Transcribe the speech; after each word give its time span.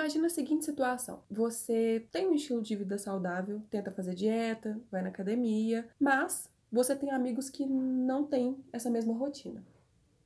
Imagina 0.00 0.28
a 0.28 0.30
seguinte 0.30 0.64
situação: 0.64 1.22
você 1.30 2.06
tem 2.10 2.26
um 2.26 2.34
estilo 2.34 2.62
de 2.62 2.74
vida 2.74 2.96
saudável, 2.96 3.60
tenta 3.68 3.90
fazer 3.90 4.14
dieta, 4.14 4.80
vai 4.90 5.02
na 5.02 5.10
academia, 5.10 5.86
mas 6.00 6.50
você 6.72 6.96
tem 6.96 7.10
amigos 7.10 7.50
que 7.50 7.66
não 7.66 8.24
têm 8.24 8.56
essa 8.72 8.88
mesma 8.88 9.12
rotina. 9.12 9.62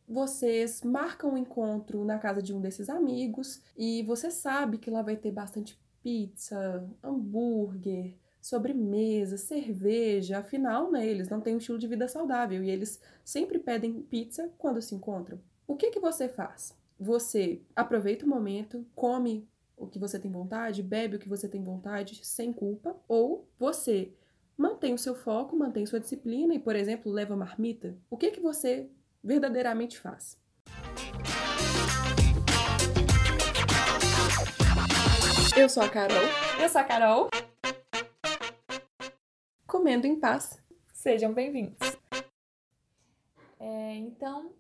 Vocês 0.09 0.81
marcam 0.83 1.33
um 1.33 1.37
encontro 1.37 2.05
na 2.05 2.21
casa 2.21 2.41
de 2.41 2.55
um 2.55 2.61
desses 2.61 2.89
amigos 2.89 3.63
e 3.77 4.05
você 4.05 4.31
sabe 4.31 4.79
que 4.79 4.91
lá 4.91 5.03
vai 5.03 5.17
ter 5.17 5.33
bastante 5.33 5.77
pizza, 6.01 6.89
hambúrguer, 7.03 8.15
sobremesa, 8.41 9.37
cerveja, 9.37 10.39
afinal, 10.39 10.93
né, 10.93 11.05
eles 11.05 11.29
não 11.29 11.41
têm 11.41 11.57
um 11.57 11.59
estilo 11.59 11.79
de 11.79 11.89
vida 11.89 12.07
saudável 12.07 12.63
e 12.63 12.71
eles 12.71 13.01
sempre 13.25 13.59
pedem 13.59 14.03
pizza 14.03 14.49
quando 14.57 14.81
se 14.81 14.95
encontram. 14.95 15.41
O 15.67 15.75
que 15.75 15.91
que 15.91 15.99
você 15.99 16.29
faz? 16.29 16.77
Você 17.01 17.61
aproveita 17.75 18.25
o 18.25 18.29
momento, 18.29 18.87
come 18.95 19.49
o 19.77 19.87
que 19.87 19.99
você 19.99 20.19
tem 20.19 20.31
vontade, 20.31 20.83
bebe 20.83 21.17
o 21.17 21.19
que 21.19 21.29
você 21.29 21.49
tem 21.49 21.63
vontade 21.63 22.25
sem 22.25 22.53
culpa, 22.53 22.97
ou 23.09 23.49
você 23.59 24.13
mantém 24.57 24.95
o 24.95 24.99
seu 24.99 25.15
foco, 25.15 25.57
mantém 25.57 25.85
sua 25.87 26.01
disciplina 26.01 26.55
e, 26.55 26.59
por 26.59 26.77
exemplo, 26.77 27.11
leva 27.11 27.37
marmita. 27.37 27.97
O 28.09 28.17
que 28.17 28.31
que 28.31 28.41
você 28.41 28.89
verdadeiramente 29.23 29.99
faz? 29.99 30.39
Eu 35.57 35.69
sou 35.69 35.83
a 35.83 35.89
Carol. 35.89 36.25
Eu 36.61 36.69
sou 36.69 36.81
a 36.81 36.85
Carol. 36.85 37.29
Comendo 39.67 40.07
em 40.07 40.19
paz. 40.19 40.59
Sejam 40.93 41.33
bem-vindos. 41.33 41.79
É, 43.59 43.95
então, 43.95 44.53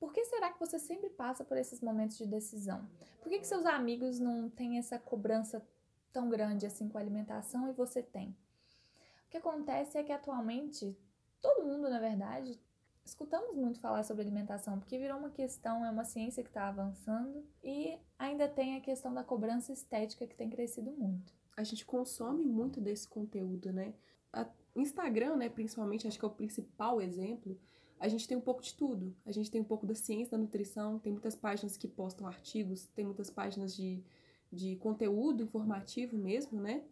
por 0.00 0.14
que 0.14 0.24
será 0.24 0.50
que 0.50 0.58
você 0.58 0.78
sempre 0.78 1.10
passa 1.10 1.44
por 1.44 1.58
esses 1.58 1.82
momentos 1.82 2.16
de 2.16 2.26
decisão? 2.26 2.88
Por 3.20 3.28
que, 3.28 3.38
que 3.38 3.46
seus 3.46 3.66
amigos 3.66 4.18
não 4.18 4.48
têm 4.48 4.78
essa 4.78 4.98
cobrança 4.98 5.62
tão 6.10 6.30
grande 6.30 6.64
assim 6.64 6.88
com 6.88 6.96
a 6.96 7.00
alimentação 7.02 7.68
e 7.68 7.72
você 7.72 8.02
tem? 8.02 8.30
O 9.26 9.30
que 9.30 9.36
acontece 9.36 9.98
é 9.98 10.02
que 10.02 10.10
atualmente 10.10 10.96
todo 11.40 11.66
mundo, 11.66 11.90
na 11.90 12.00
verdade, 12.00 12.58
escutamos 13.04 13.54
muito 13.54 13.78
falar 13.78 14.02
sobre 14.02 14.22
alimentação, 14.22 14.78
porque 14.78 14.98
virou 14.98 15.18
uma 15.18 15.30
questão, 15.30 15.84
é 15.84 15.90
uma 15.90 16.04
ciência 16.04 16.42
que 16.42 16.48
está 16.48 16.68
avançando 16.68 17.46
e 17.62 17.98
ainda 18.18 18.48
tem 18.48 18.76
a 18.76 18.80
questão 18.80 19.12
da 19.12 19.22
cobrança 19.22 19.70
estética 19.70 20.26
que 20.26 20.34
tem 20.34 20.48
crescido 20.48 20.90
muito. 20.92 21.32
A 21.56 21.62
gente 21.62 21.84
consome 21.84 22.46
muito 22.46 22.80
desse 22.80 23.06
conteúdo, 23.06 23.70
né? 23.70 23.92
O 24.74 24.80
Instagram, 24.80 25.36
né, 25.36 25.48
principalmente, 25.50 26.08
acho 26.08 26.18
que 26.18 26.24
é 26.24 26.28
o 26.28 26.30
principal 26.30 27.02
exemplo 27.02 27.60
a 28.00 28.08
gente 28.08 28.26
tem 28.26 28.36
um 28.36 28.40
pouco 28.40 28.62
de 28.62 28.74
tudo. 28.74 29.14
A 29.26 29.30
gente 29.30 29.50
tem 29.50 29.60
um 29.60 29.64
pouco 29.64 29.86
da 29.86 29.94
ciência 29.94 30.36
da 30.36 30.42
nutrição, 30.42 30.98
tem 30.98 31.12
muitas 31.12 31.34
páginas 31.34 31.76
que 31.76 31.86
postam 31.86 32.26
artigos, 32.26 32.86
tem 32.86 33.04
muitas 33.04 33.28
páginas 33.28 33.76
de, 33.76 34.02
de 34.50 34.76
conteúdo 34.76 35.42
informativo 35.42 36.16
mesmo, 36.16 36.58
né? 36.58 36.82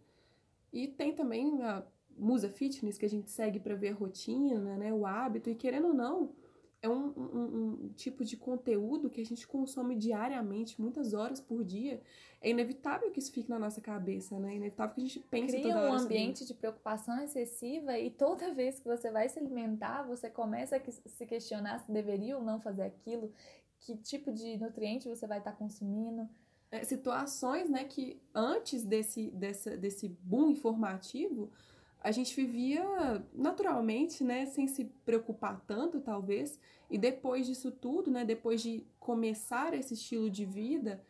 E 0.71 0.87
tem 0.87 1.15
também 1.15 1.63
a 1.63 1.83
Musa 2.17 2.51
Fitness, 2.51 2.99
que 2.99 3.07
a 3.07 3.09
gente 3.09 3.31
segue 3.31 3.59
para 3.59 3.75
ver 3.75 3.89
a 3.89 3.95
rotina, 3.95 4.77
né, 4.77 4.93
o 4.93 5.07
hábito, 5.07 5.49
e 5.49 5.55
querendo 5.55 5.89
ou 5.89 5.95
não, 5.95 6.33
é 6.81 6.89
um, 6.89 7.09
um, 7.17 7.85
um, 7.85 7.89
tipo 7.97 8.25
de 8.25 8.37
conteúdo 8.37 9.11
que 9.11 9.21
a 9.21 9.25
gente 9.25 9.47
consome 9.47 9.97
diariamente, 9.97 10.81
muitas 10.81 11.13
horas 11.13 11.41
por 11.41 11.65
dia. 11.65 12.01
É 12.41 12.51
inevitável 12.51 13.11
que 13.11 13.19
isso 13.19 13.33
fique 13.33 13.51
na 13.51 13.59
nossa 13.59 13.81
cabeça, 13.81 14.39
né? 14.39 14.53
É 14.53 14.57
inevitável 14.57 14.95
que 14.95 15.01
a 15.01 15.05
gente 15.05 15.21
pense 15.21 15.57
Cria 15.57 15.63
toda 15.63 15.83
hora 15.83 15.93
um 15.93 15.97
ambiente 15.97 16.47
de 16.47 16.55
preocupação 16.55 17.21
excessiva 17.23 17.99
e 17.99 18.11
toda 18.11 18.53
vez 18.55 18.79
que 18.79 18.87
você 18.87 19.11
vai 19.11 19.29
se 19.29 19.41
alimentar, 19.41 20.05
você 20.05 20.31
começa 20.31 20.77
a 20.77 20.81
se 20.91 21.27
questionar 21.27 21.81
se 21.81 21.91
deveria 21.91 22.37
ou 22.37 22.45
não 22.45 22.61
fazer 22.61 22.83
aquilo, 22.83 23.33
que 23.81 23.97
tipo 23.97 24.33
de 24.33 24.57
nutriente 24.57 25.09
você 25.09 25.27
vai 25.27 25.39
estar 25.39 25.53
consumindo. 25.53 26.29
É, 26.71 26.85
situações, 26.85 27.69
né, 27.71 27.85
que 27.85 28.21
antes 28.35 28.85
desse, 28.85 29.31
desse, 29.31 29.77
desse 29.77 30.09
boom 30.09 30.51
informativo, 30.51 31.51
a 32.01 32.11
gente 32.11 32.35
vivia 32.35 32.85
naturalmente, 33.35 34.23
né, 34.23 34.47
sem 34.47 34.69
se 34.69 34.85
preocupar 35.05 35.61
tanto, 35.67 36.01
talvez. 36.01 36.59
E 36.91 36.97
depois 36.97 37.47
disso 37.47 37.71
tudo, 37.71 38.11
né, 38.11 38.25
depois 38.25 38.63
de 38.63 38.87
começar 39.01 39.75
esse 39.75 39.95
estilo 39.95 40.31
de 40.31 40.45
vida, 40.45 41.05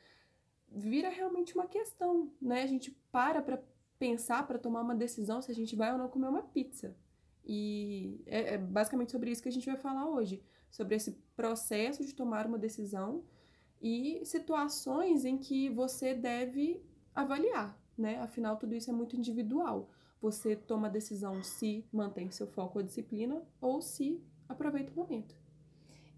vira 0.71 1.09
realmente 1.09 1.55
uma 1.55 1.67
questão, 1.67 2.31
né? 2.41 2.63
A 2.63 2.67
gente 2.67 2.91
para 3.13 3.41
para 3.43 3.63
pensar, 3.99 4.47
para 4.47 4.59
tomar 4.59 4.83
uma 4.83 4.95
decisão 4.95 5.43
se 5.43 5.51
a 5.51 5.55
gente 5.55 5.75
vai 5.75 5.93
ou 5.93 5.99
não 5.99 6.09
comer 6.09 6.29
uma 6.29 6.43
pizza. 6.43 6.97
E 7.45 8.21
é, 8.27 8.55
é 8.55 8.59
basicamente 8.59 9.13
sobre 9.13 9.31
isso 9.31 9.43
que 9.43 9.49
a 9.49 9.53
gente 9.53 9.67
vai 9.67 9.77
falar 9.77 10.09
hoje, 10.09 10.43
sobre 10.71 10.95
esse 10.95 11.13
processo 11.35 12.05
de 12.05 12.15
tomar 12.15 12.47
uma 12.47 12.59
decisão 12.59 13.25
e 13.81 14.21
situações 14.25 15.25
em 15.25 15.39
que 15.39 15.69
você 15.71 16.15
deve 16.15 16.83
avaliar, 17.15 17.79
né? 17.97 18.19
Afinal, 18.21 18.57
tudo 18.57 18.75
isso 18.75 18.91
é 18.91 18.93
muito 18.93 19.17
individual 19.17 19.91
você 20.21 20.57
toma 20.57 20.89
a 20.89 20.91
decisão 20.91 21.43
se 21.43 21.85
mantém 21.93 22.31
seu 22.31 22.47
foco 22.47 22.79
ou 22.79 22.85
disciplina 22.85 23.43
ou 23.61 23.81
se 23.81 24.23
aproveita 24.49 24.93
o 24.93 24.97
momento. 24.97 25.35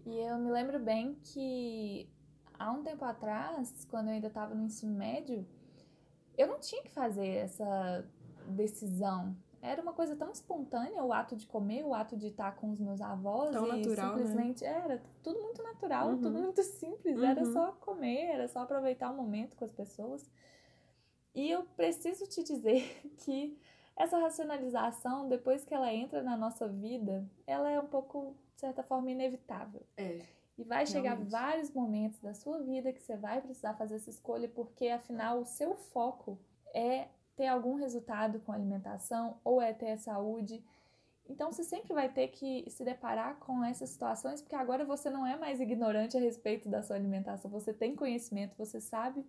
E 0.05 0.17
eu 0.17 0.37
me 0.37 0.51
lembro 0.51 0.79
bem 0.79 1.15
que 1.23 2.09
há 2.57 2.71
um 2.71 2.83
tempo 2.83 3.05
atrás, 3.05 3.85
quando 3.89 4.07
eu 4.07 4.13
ainda 4.13 4.27
estava 4.27 4.55
no 4.55 4.63
ensino 4.63 4.95
médio, 4.95 5.45
eu 6.37 6.47
não 6.47 6.59
tinha 6.59 6.81
que 6.81 6.91
fazer 6.91 7.27
essa 7.27 8.05
decisão. 8.47 9.35
Era 9.61 9.79
uma 9.79 9.93
coisa 9.93 10.15
tão 10.15 10.31
espontânea 10.31 11.03
o 11.03 11.13
ato 11.13 11.35
de 11.35 11.45
comer, 11.45 11.85
o 11.85 11.93
ato 11.93 12.17
de 12.17 12.27
estar 12.27 12.55
com 12.55 12.71
os 12.71 12.79
meus 12.79 12.99
avós. 12.99 13.51
Tão 13.51 13.67
natural, 13.67 14.15
né? 14.15 14.23
simplesmente 14.23 14.63
né? 14.63 14.69
era 14.83 15.03
tudo 15.21 15.39
muito 15.39 15.61
natural, 15.61 16.09
Uhum. 16.09 16.21
tudo 16.21 16.39
muito 16.39 16.63
simples. 16.63 17.15
Uhum. 17.17 17.23
Era 17.23 17.45
só 17.45 17.71
comer, 17.73 18.25
era 18.25 18.47
só 18.47 18.61
aproveitar 18.61 19.11
o 19.11 19.15
momento 19.15 19.55
com 19.55 19.63
as 19.63 19.71
pessoas. 19.71 20.27
E 21.35 21.49
eu 21.51 21.63
preciso 21.63 22.25
te 22.27 22.43
dizer 22.43 23.01
que 23.23 23.55
essa 23.95 24.17
racionalização, 24.17 25.27
depois 25.27 25.63
que 25.63 25.73
ela 25.73 25.93
entra 25.93 26.23
na 26.23 26.37
nossa 26.37 26.67
vida, 26.67 27.25
ela 27.45 27.69
é 27.69 27.79
um 27.79 27.87
pouco, 27.87 28.35
de 28.55 28.61
certa 28.61 28.83
forma, 28.83 29.11
inevitável. 29.11 29.81
É. 29.97 30.19
E 30.57 30.63
vai 30.63 30.85
chegar 30.85 31.11
Realmente. 31.11 31.31
vários 31.31 31.71
momentos 31.71 32.19
da 32.19 32.33
sua 32.33 32.59
vida 32.59 32.93
que 32.93 33.01
você 33.01 33.15
vai 33.15 33.41
precisar 33.41 33.73
fazer 33.75 33.95
essa 33.95 34.09
escolha, 34.09 34.47
porque 34.47 34.87
afinal 34.89 35.39
o 35.39 35.45
seu 35.45 35.75
foco 35.75 36.37
é 36.73 37.07
ter 37.35 37.47
algum 37.47 37.75
resultado 37.75 38.39
com 38.41 38.51
a 38.51 38.55
alimentação 38.55 39.39
ou 39.43 39.61
é 39.61 39.73
ter 39.73 39.97
saúde. 39.97 40.63
Então 41.27 41.51
você 41.51 41.63
sempre 41.63 41.93
vai 41.93 42.09
ter 42.09 42.27
que 42.27 42.69
se 42.69 42.83
deparar 42.83 43.37
com 43.37 43.63
essas 43.63 43.89
situações, 43.89 44.41
porque 44.41 44.55
agora 44.55 44.85
você 44.85 45.09
não 45.09 45.25
é 45.25 45.37
mais 45.37 45.59
ignorante 45.59 46.17
a 46.17 46.19
respeito 46.19 46.69
da 46.69 46.83
sua 46.83 46.95
alimentação, 46.95 47.49
você 47.49 47.73
tem 47.73 47.95
conhecimento, 47.95 48.57
você 48.57 48.81
sabe 48.81 49.25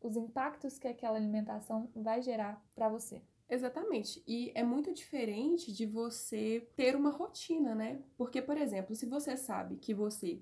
os 0.00 0.16
impactos 0.16 0.78
que 0.78 0.88
aquela 0.88 1.16
alimentação 1.16 1.88
vai 1.94 2.22
gerar 2.22 2.60
para 2.74 2.88
você. 2.88 3.22
Exatamente. 3.52 4.22
E 4.26 4.50
é 4.54 4.64
muito 4.64 4.94
diferente 4.94 5.70
de 5.70 5.84
você 5.84 6.66
ter 6.74 6.96
uma 6.96 7.10
rotina, 7.10 7.74
né? 7.74 8.00
Porque, 8.16 8.40
por 8.40 8.56
exemplo, 8.56 8.94
se 8.96 9.04
você 9.04 9.36
sabe 9.36 9.76
que 9.76 9.92
você 9.92 10.40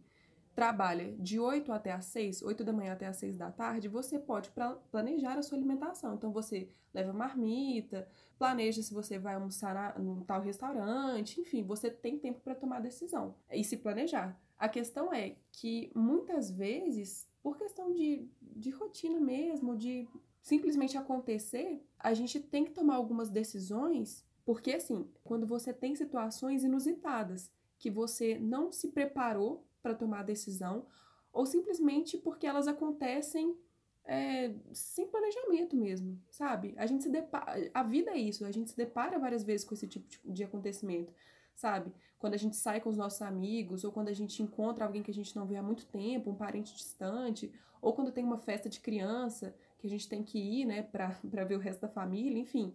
trabalha 0.55 1.17
de 1.19 1.41
8 1.41 1.73
até 1.73 1.91
às 1.91 2.05
6, 2.05 2.41
8 2.41 2.63
da 2.63 2.73
manhã 2.73 2.93
até 2.93 3.09
às 3.09 3.17
6 3.17 3.37
da 3.37 3.51
tarde, 3.51 3.89
você 3.89 4.17
pode 4.17 4.53
planejar 4.93 5.37
a 5.37 5.43
sua 5.43 5.59
alimentação. 5.59 6.15
Então 6.15 6.31
você 6.31 6.69
leva 6.95 7.13
marmita, 7.13 8.09
planeja 8.39 8.81
se 8.81 8.95
você 8.95 9.19
vai 9.19 9.35
almoçar 9.35 9.75
na, 9.75 9.99
num 9.99 10.23
tal 10.23 10.41
restaurante, 10.41 11.41
enfim, 11.41 11.65
você 11.65 11.91
tem 11.91 12.17
tempo 12.17 12.39
para 12.39 12.55
tomar 12.55 12.79
decisão 12.81 13.35
e 13.51 13.65
se 13.65 13.77
planejar. 13.79 14.41
A 14.57 14.69
questão 14.69 15.13
é 15.13 15.35
que 15.51 15.91
muitas 15.97 16.49
vezes, 16.49 17.29
por 17.43 17.59
questão 17.59 17.93
de, 17.93 18.29
de 18.41 18.71
rotina 18.71 19.19
mesmo, 19.19 19.77
de 19.77 20.07
simplesmente 20.43 20.97
acontecer, 20.97 21.85
a 21.99 22.15
gente 22.15 22.41
tem 22.41 22.65
que 22.65 22.73
tomar 22.73 22.97
algumas 22.97 23.29
decisões, 23.29 24.25
porque 24.45 24.73
assim, 24.73 25.09
quando 25.23 25.47
você 25.47 25.73
tem 25.73 25.95
situações 25.95 26.65
inusitadas 26.65 27.51
que 27.79 27.91
você 27.91 28.39
não 28.39 28.73
se 28.73 28.89
preparou 28.89 29.65
para 29.83 29.95
tomar 29.95 30.21
a 30.21 30.25
decisão, 30.25 30.87
ou 31.33 31.47
simplesmente 31.47 32.19
porque 32.19 32.47
elas 32.47 32.69
acontecem 32.69 33.57
é, 34.05 34.53
sem 34.73 35.07
planejamento 35.07 35.77
mesmo, 35.77 36.21
sabe? 36.31 36.75
A 36.77 36.87
gente 36.87 37.03
se 37.03 37.11
depara, 37.11 37.71
a 37.73 37.83
vida 37.83 38.11
é 38.11 38.19
isso, 38.19 38.45
a 38.45 38.51
gente 38.51 38.71
se 38.71 38.77
depara 38.77 39.19
várias 39.19 39.45
vezes 39.45 39.65
com 39.65 39.75
esse 39.75 39.87
tipo 39.87 40.07
de- 40.25 40.43
acontecimento, 40.43 41.13
sabe? 41.55 41.93
Quando 42.19 42.35
a 42.35 42.37
gente 42.37 42.57
sai 42.57 42.81
com 42.81 42.91
os 42.91 42.97
nossos 42.97 43.23
amigos, 43.23 43.85
ou 43.85 43.93
quando 43.93 44.09
a 44.09 44.13
gente 44.13 44.43
encontra 44.43 44.85
alguém 44.85 45.03
que 45.03 45.11
a 45.11 45.15
gente 45.15 45.35
não 45.37 45.47
vê 45.47 45.57
há 45.57 45.63
muito 45.63 45.87
tempo, 45.87 46.31
um 46.31 46.35
parente 46.35 46.75
distante, 46.75 47.53
ou 47.81 47.93
quando 47.93 48.13
tem 48.13 48.25
uma 48.25 48.39
festa 48.39 48.69
de 48.69 48.81
criança 48.81 49.55
que 49.81 49.87
a 49.87 49.91
gente 49.91 50.09
tem 50.09 50.23
que 50.23 50.39
ir, 50.39 50.65
né, 50.65 50.83
pra 50.83 51.45
ver 51.45 51.57
o 51.57 51.61
resto 51.61 51.81
da 51.81 51.89
família, 51.89 52.39
enfim. 52.39 52.75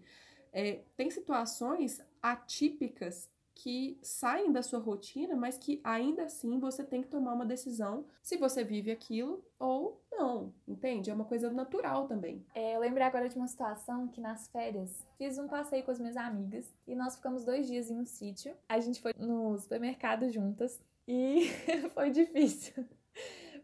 É, 0.52 0.82
tem 0.96 1.12
situações 1.12 2.02
atípicas 2.22 3.30
que 3.56 3.98
saem 4.02 4.52
da 4.52 4.62
sua 4.62 4.80
rotina, 4.80 5.36
mas 5.36 5.58
que 5.58 5.80
ainda 5.84 6.24
assim 6.24 6.60
você 6.60 6.84
tem 6.84 7.02
que 7.02 7.08
tomar 7.08 7.34
uma 7.34 7.46
decisão 7.46 8.06
se 8.22 8.38
você 8.38 8.64
vive 8.64 8.92
aquilo 8.92 9.44
ou 9.58 10.02
não, 10.12 10.54
entende? 10.68 11.10
É 11.10 11.14
uma 11.14 11.24
coisa 11.24 11.50
natural 11.50 12.08
também. 12.08 12.46
É, 12.54 12.76
eu 12.76 12.80
lembrei 12.82 13.06
agora 13.06 13.30
de 13.30 13.38
uma 13.38 13.48
situação 13.48 14.08
que 14.10 14.20
nas 14.20 14.48
férias 14.50 15.06
fiz 15.18 15.38
um 15.38 15.48
passeio 15.48 15.84
com 15.84 15.92
as 15.92 16.00
minhas 16.00 16.18
amigas 16.18 16.70
e 16.86 16.96
nós 16.96 17.16
ficamos 17.16 17.46
dois 17.46 17.66
dias 17.66 17.90
em 17.90 17.98
um 17.98 18.06
sítio. 18.06 18.54
A 18.68 18.80
gente 18.80 19.02
foi 19.02 19.14
no 19.18 19.58
supermercado 19.58 20.30
juntas 20.30 20.80
e 21.08 21.48
foi 21.94 22.12
difícil. 22.12 22.86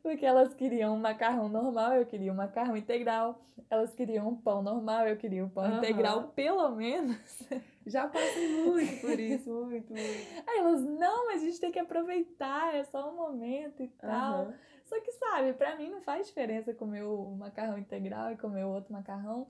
Porque 0.01 0.25
elas 0.25 0.53
queriam 0.53 0.95
um 0.95 0.99
macarrão 0.99 1.47
normal, 1.47 1.93
eu 1.93 2.05
queria 2.05 2.31
um 2.31 2.35
macarrão 2.35 2.75
integral. 2.75 3.39
Elas 3.69 3.93
queriam 3.93 4.27
um 4.27 4.35
pão 4.35 4.61
normal, 4.63 5.07
eu 5.07 5.15
queria 5.15 5.45
um 5.45 5.49
pão 5.49 5.63
uhum. 5.63 5.77
integral, 5.77 6.29
pelo 6.29 6.69
menos. 6.75 7.17
Já 7.85 8.07
passei 8.07 8.63
muito 8.63 9.01
por 9.01 9.19
isso, 9.19 9.49
muito, 9.49 9.91
muito. 9.91 10.43
Aí 10.47 10.59
elas, 10.59 10.81
não, 10.81 11.27
mas 11.27 11.41
a 11.41 11.45
gente 11.45 11.59
tem 11.59 11.71
que 11.71 11.79
aproveitar, 11.79 12.75
é 12.75 12.83
só 12.83 13.11
um 13.11 13.15
momento 13.15 13.81
e 13.81 13.87
tal. 13.87 14.45
Uhum. 14.45 14.53
Só 14.85 14.99
que, 14.99 15.11
sabe, 15.13 15.53
pra 15.53 15.75
mim 15.75 15.89
não 15.89 16.01
faz 16.01 16.27
diferença 16.27 16.73
comer 16.73 17.03
o 17.03 17.31
macarrão 17.35 17.77
integral 17.77 18.31
e 18.31 18.37
comer 18.37 18.65
o 18.65 18.69
outro 18.69 18.91
macarrão. 18.91 19.47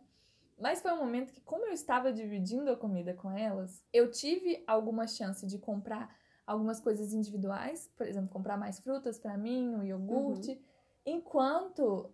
Mas 0.59 0.81
foi 0.81 0.91
um 0.91 0.97
momento 0.97 1.33
que, 1.33 1.41
como 1.41 1.65
eu 1.65 1.73
estava 1.73 2.13
dividindo 2.13 2.69
a 2.69 2.77
comida 2.77 3.13
com 3.15 3.31
elas, 3.31 3.83
eu 3.91 4.11
tive 4.11 4.63
alguma 4.67 5.07
chance 5.07 5.45
de 5.47 5.57
comprar 5.57 6.15
algumas 6.51 6.79
coisas 6.79 7.13
individuais, 7.13 7.89
por 7.95 8.05
exemplo, 8.05 8.29
comprar 8.29 8.57
mais 8.57 8.79
frutas 8.79 9.17
para 9.17 9.37
mim, 9.37 9.75
o 9.75 9.83
iogurte, 9.83 10.51
uhum. 10.51 10.57
enquanto 11.05 12.09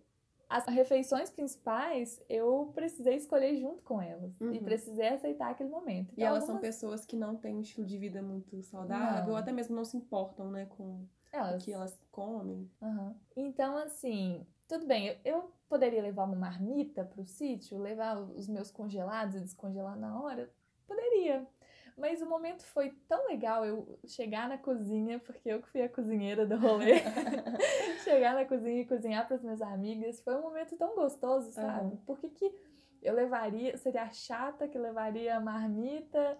as 0.48 0.64
refeições 0.66 1.30
principais 1.30 2.22
eu 2.28 2.72
precisei 2.74 3.16
escolher 3.16 3.54
junto 3.56 3.82
com 3.82 4.00
elas 4.00 4.32
uhum. 4.40 4.54
e 4.54 4.60
precisei 4.60 5.08
aceitar 5.08 5.50
aquele 5.50 5.68
momento. 5.68 6.12
Então, 6.12 6.16
e 6.16 6.22
elas 6.22 6.42
algumas... 6.42 6.46
são 6.46 6.58
pessoas 6.58 7.04
que 7.04 7.16
não 7.16 7.36
têm 7.36 7.56
um 7.56 7.60
estilo 7.60 7.86
de 7.86 7.98
vida 7.98 8.22
muito 8.22 8.62
saudável, 8.62 9.24
não. 9.24 9.32
ou 9.32 9.36
até 9.36 9.52
mesmo 9.52 9.76
não 9.76 9.84
se 9.84 9.96
importam, 9.96 10.50
né, 10.50 10.66
com 10.66 11.04
elas... 11.30 11.60
o 11.60 11.64
que 11.64 11.72
elas 11.72 12.00
comem. 12.10 12.70
Uhum. 12.80 13.14
Então, 13.36 13.76
assim, 13.76 14.46
tudo 14.66 14.86
bem, 14.86 15.18
eu 15.24 15.52
poderia 15.68 16.00
levar 16.00 16.24
uma 16.24 16.36
marmita 16.36 17.04
pro 17.04 17.24
sítio, 17.24 17.78
levar 17.78 18.16
os 18.18 18.48
meus 18.48 18.70
congelados 18.70 19.34
e 19.34 19.40
descongelar 19.40 19.98
na 19.98 20.18
hora? 20.18 20.50
Poderia. 20.86 21.46
Mas 21.98 22.22
o 22.22 22.26
momento 22.26 22.64
foi 22.64 22.90
tão 23.08 23.26
legal 23.26 23.64
eu 23.64 23.98
chegar 24.06 24.48
na 24.48 24.56
cozinha, 24.56 25.18
porque 25.18 25.48
eu 25.48 25.60
que 25.60 25.68
fui 25.68 25.82
a 25.82 25.88
cozinheira 25.88 26.46
do 26.46 26.56
rolê. 26.56 26.94
chegar 28.04 28.34
na 28.34 28.44
cozinha 28.44 28.82
e 28.82 28.86
cozinhar 28.86 29.26
para 29.26 29.36
as 29.36 29.42
minhas 29.42 29.60
amigas. 29.60 30.20
Foi 30.20 30.36
um 30.36 30.42
momento 30.42 30.76
tão 30.76 30.94
gostoso, 30.94 31.50
sabe? 31.52 31.92
Uhum. 31.92 31.96
Por 32.06 32.18
que, 32.18 32.28
que 32.28 32.54
eu 33.02 33.14
levaria, 33.14 33.76
seria 33.76 34.02
a 34.02 34.10
chata 34.10 34.68
que 34.68 34.78
levaria 34.78 35.36
a 35.36 35.40
marmita 35.40 36.38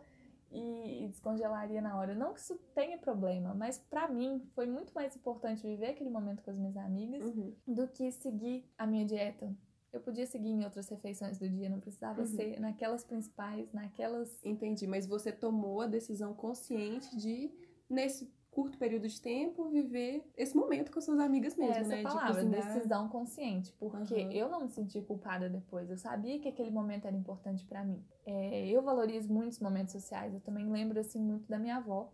e, 0.51 1.05
e 1.05 1.09
descongelaria 1.09 1.81
na 1.81 1.99
hora? 1.99 2.15
Não 2.15 2.33
que 2.33 2.41
isso 2.41 2.57
tenha 2.75 2.97
problema, 2.97 3.53
mas 3.53 3.79
para 3.79 4.07
mim 4.09 4.49
foi 4.55 4.67
muito 4.67 4.93
mais 4.95 5.17
importante 5.17 5.63
viver 5.63 5.91
aquele 5.91 6.11
momento 6.11 6.43
com 6.43 6.51
as 6.51 6.57
minhas 6.57 6.77
amigas 6.77 7.25
uhum. 7.25 7.53
do 7.67 7.89
que 7.89 8.13
seguir 8.13 8.65
a 8.79 8.87
minha 8.87 9.05
dieta 9.05 9.53
eu 9.93 10.01
podia 10.01 10.27
seguir 10.27 10.51
em 10.51 10.65
outras 10.65 10.89
refeições 10.89 11.39
do 11.39 11.49
dia, 11.49 11.69
não 11.69 11.81
precisava 11.81 12.21
uhum. 12.21 12.27
ser 12.27 12.61
naquelas 12.61 13.05
principais, 13.05 13.73
naquelas. 13.73 14.39
Entendi, 14.45 14.87
mas 14.87 15.07
você 15.07 15.33
tomou 15.33 15.81
a 15.81 15.87
decisão 15.87 16.35
consciente 16.35 17.17
de, 17.17 17.51
nesse 17.89 18.31
curto 18.51 18.77
período 18.77 19.07
de 19.07 19.21
tempo, 19.21 19.69
viver 19.69 20.29
esse 20.37 20.57
momento 20.57 20.91
com 20.91 21.01
suas 21.01 21.21
amigas 21.21 21.57
mesmo, 21.57 21.75
Essa 21.75 21.89
né? 21.89 22.03
palavra, 22.03 22.45
de 22.45 22.51
decisão 22.51 23.09
consciente, 23.09 23.73
porque 23.79 24.15
uhum. 24.15 24.33
eu 24.33 24.49
não 24.49 24.63
me 24.63 24.69
senti 24.69 25.01
culpada 25.01 25.49
depois. 25.49 25.89
Eu 25.89 25.97
sabia 25.97 26.39
que 26.41 26.49
aquele 26.49 26.71
momento 26.71 27.07
era 27.07 27.17
importante 27.17 27.65
para 27.65 27.85
mim. 27.85 28.05
É, 28.27 28.67
eu 28.67 28.83
valorizo 28.83 29.33
muitos 29.33 29.61
momentos 29.61 29.93
sociais. 29.93 30.35
Eu 30.35 30.41
também 30.41 30.69
lembro 30.69 30.99
assim 30.99 31.23
muito 31.23 31.49
da 31.49 31.59
minha 31.59 31.77
avó 31.77 32.13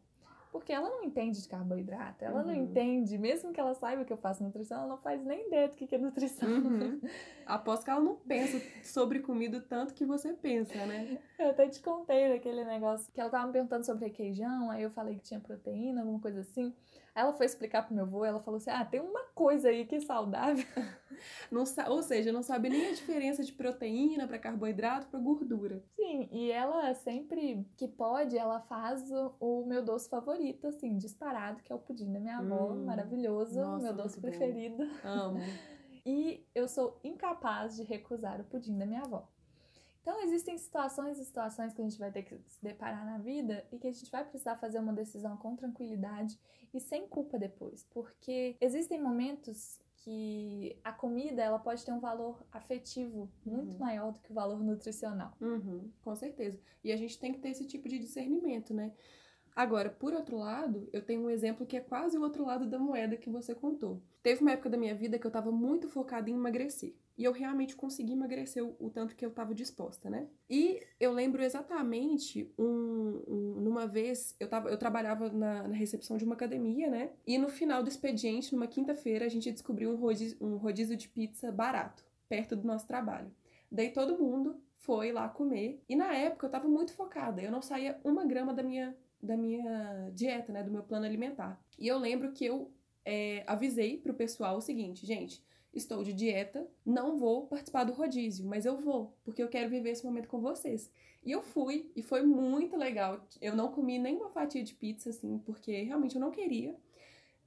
porque 0.55 0.73
ela 0.73 0.89
não 0.89 1.03
entende 1.03 1.43
de 1.43 1.49
carboidrato, 1.49 2.25
ela 2.25 2.39
uhum. 2.39 2.47
não 2.47 2.55
entende, 2.55 3.19
mesmo 3.19 3.53
que 3.53 3.59
ela 3.59 3.75
saiba 3.75 4.05
que 4.05 4.13
eu 4.13 4.17
faço 4.17 4.45
nutrição, 4.45 4.79
ela 4.79 4.87
não 4.87 4.99
faz 4.99 5.21
nem 5.25 5.49
ideia 5.49 5.67
do 5.67 5.75
que 5.75 5.93
é 5.93 5.99
nutrição. 5.99 6.49
Uhum. 6.49 7.01
Aposto 7.45 7.85
que 7.85 7.91
ela 7.91 7.99
não 7.99 8.15
pensa 8.15 8.63
sobre 8.85 9.19
comida 9.19 9.61
tanto 9.61 9.93
que 9.93 10.07
você 10.07 10.33
pensa, 10.33 10.87
né? 10.87 11.19
Eu 11.41 11.51
até 11.51 11.69
te 11.69 11.83
contei 11.83 12.29
daquele 12.29 12.65
negócio 12.65 13.13
que 13.13 13.21
ela 13.21 13.31
tava 13.31 13.49
me 13.49 13.53
perguntando 13.53 13.85
sobre 13.85 14.05
requeijão, 14.07 14.71
aí 14.71 14.85
eu 14.85 14.93
falei 14.93 15.17
que 15.17 15.25
tinha 15.25 15.41
proteína, 15.41 16.03
alguma 16.03 16.21
coisa 16.21 16.43
assim. 16.43 16.73
Ela 17.15 17.33
foi 17.33 17.47
explicar 17.47 17.87
pro 17.87 17.95
meu 17.95 18.05
avô, 18.05 18.25
ela 18.25 18.41
falou 18.41 18.59
assim: 18.59 18.71
ah, 18.71 18.85
tem 18.85 19.01
uma 19.01 19.23
coisa 19.35 19.69
aí 19.69 19.87
que 19.87 19.95
é 19.95 20.01
saudável. 20.01 20.65
Não, 21.51 21.63
ou 21.89 22.03
seja, 22.03 22.33
não 22.33 22.43
sabe 22.43 22.69
nem 22.69 22.89
a 22.89 22.93
diferença 22.93 23.45
de 23.45 23.53
proteína 23.53 24.27
para 24.27 24.39
carboidrato 24.39 25.07
para 25.07 25.21
gordura. 25.21 25.83
Sim, 25.95 26.29
e 26.33 26.51
ela 26.51 26.93
sempre 26.95 27.65
que 27.77 27.87
pode, 27.87 28.37
ela 28.37 28.61
faz 28.61 29.11
o, 29.13 29.33
o, 29.39 29.65
meu 29.65 29.83
doce 29.83 30.09
favorito, 30.09 30.67
assim, 30.67 30.99
disparado, 30.99 31.63
que 31.63 31.73
é 31.73 31.75
o 31.75 31.79
pudim 31.79 32.13
da 32.13 32.19
minha 32.19 32.39
avó, 32.39 32.73
hum, 32.73 32.85
maravilhoso, 32.85 33.61
nossa, 33.61 33.85
meu 33.85 33.95
doce 33.95 34.21
preferido. 34.21 34.85
Bom. 34.85 35.09
Amo. 35.09 35.41
e 36.05 36.45
eu 36.55 36.67
sou 36.67 36.99
incapaz 37.05 37.77
de 37.77 37.85
recusar 37.85 38.41
o 38.41 38.45
pudim 38.45 38.77
da 38.77 38.85
minha 38.85 39.03
avó. 39.03 39.29
Então, 40.05 40.21
existem 40.21 40.59
situações 40.59 41.19
e 41.19 41.25
situações 41.25 41.73
que 41.73 41.81
a 41.81 41.85
gente 41.85 41.99
vai 41.99 42.13
ter 42.13 42.25
que 42.25 42.39
se 42.47 42.63
deparar 42.63 43.07
na 43.07 43.17
vida 43.17 43.67
e 43.73 43.79
que 43.79 43.87
a 43.87 43.93
gente 43.93 44.11
vai 44.11 44.23
precisar 44.23 44.55
fazer 44.57 44.79
uma 44.79 44.93
decisão 44.93 45.35
com 45.39 45.57
tranquilidade 45.57 46.39
e 46.75 46.79
sem 46.79 47.09
culpa 47.09 47.39
depois, 47.39 47.85
porque 47.85 48.55
existem 48.61 49.01
momentos 49.01 49.81
que 49.97 50.77
a 50.85 50.93
comida 50.93 51.43
ela 51.43 51.59
pode 51.59 51.83
ter 51.83 51.91
um 51.91 52.01
valor 52.01 52.45
afetivo 52.53 53.31
muito 53.47 53.73
uhum. 53.73 53.79
maior 53.79 54.13
do 54.13 54.21
que 54.21 54.31
o 54.31 54.35
valor 54.35 54.63
nutricional. 54.63 55.33
Uhum, 55.41 55.91
com 56.03 56.15
certeza. 56.15 56.61
E 56.85 56.93
a 56.93 56.97
gente 56.99 57.19
tem 57.19 57.33
que 57.33 57.39
ter 57.39 57.49
esse 57.49 57.67
tipo 57.67 57.89
de 57.89 57.99
discernimento, 57.99 58.75
né? 58.75 58.93
Agora, 59.55 59.89
por 59.89 60.13
outro 60.13 60.37
lado, 60.37 60.89
eu 60.93 61.01
tenho 61.01 61.23
um 61.23 61.31
exemplo 61.31 61.65
que 61.65 61.77
é 61.77 61.81
quase 61.81 62.19
o 62.19 62.23
outro 62.23 62.45
lado 62.45 62.67
da 62.67 62.79
moeda 62.79 63.17
que 63.17 63.31
você 63.31 63.55
contou. 63.55 64.03
Teve 64.23 64.41
uma 64.41 64.51
época 64.51 64.69
da 64.69 64.77
minha 64.77 64.95
vida 64.95 65.19
que 65.19 65.27
eu 65.27 65.29
estava 65.29 65.53
muito 65.53 65.89
focada 65.89 66.29
em 66.29 66.35
emagrecer. 66.35 66.95
E 67.17 67.23
eu 67.23 67.31
realmente 67.31 67.77
consegui 67.77 68.13
emagrecer 68.13 68.65
o, 68.65 68.75
o 68.81 68.91
tanto 68.91 69.15
que 69.15 69.25
eu 69.25 69.29
estava 69.29 69.55
disposta, 69.55 70.11
né? 70.11 70.27
E 70.51 70.81
eu 70.99 71.13
lembro 71.13 71.45
exatamente 71.45 72.53
um, 72.59 73.23
um, 73.29 73.61
numa 73.61 73.87
vez, 73.87 74.35
eu, 74.41 74.49
tava, 74.49 74.69
eu 74.69 74.77
trabalhava 74.77 75.29
na, 75.31 75.69
na, 75.69 75.75
recepção 75.77 76.17
de 76.17 76.25
uma 76.25 76.35
academia, 76.35 76.91
né? 76.91 77.11
E 77.25 77.39
no 77.39 77.49
final 77.49 77.85
do 77.85 77.89
expediente, 77.89 78.53
numa 78.53 78.67
quinta-feira, 78.67 79.25
a 79.25 79.29
gente 79.29 79.53
descobriu 79.53 79.91
um 79.91 79.97
rodízio, 79.97 80.37
um 80.41 80.57
rodízio 80.57 80.97
de 80.97 81.09
pizza 81.09 81.53
barato, 81.53 82.05
perto 82.29 82.57
do 82.57 82.67
nosso 82.67 82.89
trabalho. 82.89 83.31
Daí 83.71 83.93
todo 83.93 84.19
mundo 84.19 84.61
foi 84.79 85.13
lá 85.13 85.29
comer. 85.29 85.83
E 85.89 85.97
na 85.97 86.15
época 86.15 86.47
eu 86.47 86.49
estava 86.49 86.69
muito 86.69 86.93
focada. 86.95 87.41
Eu 87.41 87.51
não 87.51 87.63
saía 87.63 87.99
uma 88.05 88.25
grama 88.25 88.53
da 88.53 88.63
minha, 88.63 88.95
da 89.25 89.37
minha 89.37 90.11
dieta, 90.15 90.53
né? 90.53 90.63
Do 90.63 90.71
meu 90.71 90.83
plano 90.83 91.07
alimentar. 91.07 91.61
E 91.79 91.89
eu 91.89 91.99
lembro 91.99 92.33
que 92.33 92.45
eu 92.45 92.73
é, 93.05 93.43
avisei 93.47 93.99
pro 93.99 94.15
pessoal 94.15 94.57
o 94.57 94.61
seguinte, 94.61 95.07
gente 95.07 95.43
estou 95.77 96.03
de 96.03 96.13
dieta, 96.13 96.67
não 96.85 97.19
vou 97.19 97.47
participar 97.47 97.85
do 97.85 97.93
rodízio, 97.93 98.47
mas 98.47 98.65
eu 98.65 98.77
vou, 98.77 99.17
porque 99.25 99.43
eu 99.43 99.49
quero 99.49 99.69
viver 99.69 99.91
esse 99.91 100.05
momento 100.05 100.29
com 100.29 100.41
vocês. 100.41 100.91
E 101.25 101.33
eu 101.33 101.43
fui, 101.43 101.91
e 101.97 102.03
foi 102.03 102.23
muito 102.23 102.77
legal. 102.77 103.27
Eu 103.41 103.57
não 103.57 103.69
comi 103.69 103.99
nenhuma 103.99 104.31
fatia 104.31 104.63
de 104.63 104.75
pizza, 104.75 105.11
assim, 105.11 105.39
porque 105.39 105.83
realmente 105.83 106.15
eu 106.15 106.21
não 106.21 106.31
queria. 106.31 106.77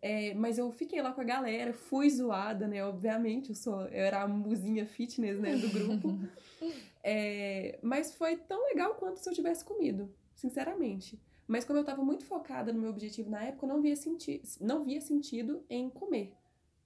É, 0.02 0.34
mas 0.34 0.58
eu 0.58 0.72
fiquei 0.72 1.02
lá 1.02 1.12
com 1.12 1.22
a 1.22 1.24
galera, 1.24 1.74
fui 1.74 2.10
zoada, 2.10 2.68
né? 2.68 2.84
Obviamente, 2.84 3.50
eu 3.50 3.56
sou, 3.56 3.82
eu 3.82 4.06
era 4.06 4.24
a 4.24 4.28
musinha 4.28 4.86
fitness, 4.86 5.40
né, 5.40 5.56
do 5.58 5.70
grupo. 5.70 6.20
é, 7.04 7.80
mas 7.82 8.14
foi 8.16 8.36
tão 8.36 8.64
legal 8.66 8.96
quanto 8.96 9.20
se 9.20 9.30
eu 9.30 9.34
tivesse 9.34 9.64
comido, 9.64 10.12
sinceramente. 10.36 11.20
Mas 11.48 11.64
como 11.64 11.80
eu 11.80 11.82
estava 11.82 12.04
muito 12.04 12.26
focada 12.26 12.74
no 12.74 12.82
meu 12.82 12.90
objetivo 12.90 13.30
na 13.30 13.44
época, 13.44 13.66
eu 13.66 13.70
não 13.70 13.82
via, 13.82 13.96
senti 13.96 14.42
não 14.60 14.84
via 14.84 15.00
sentido 15.00 15.64
em 15.70 15.90
comer 15.90 16.36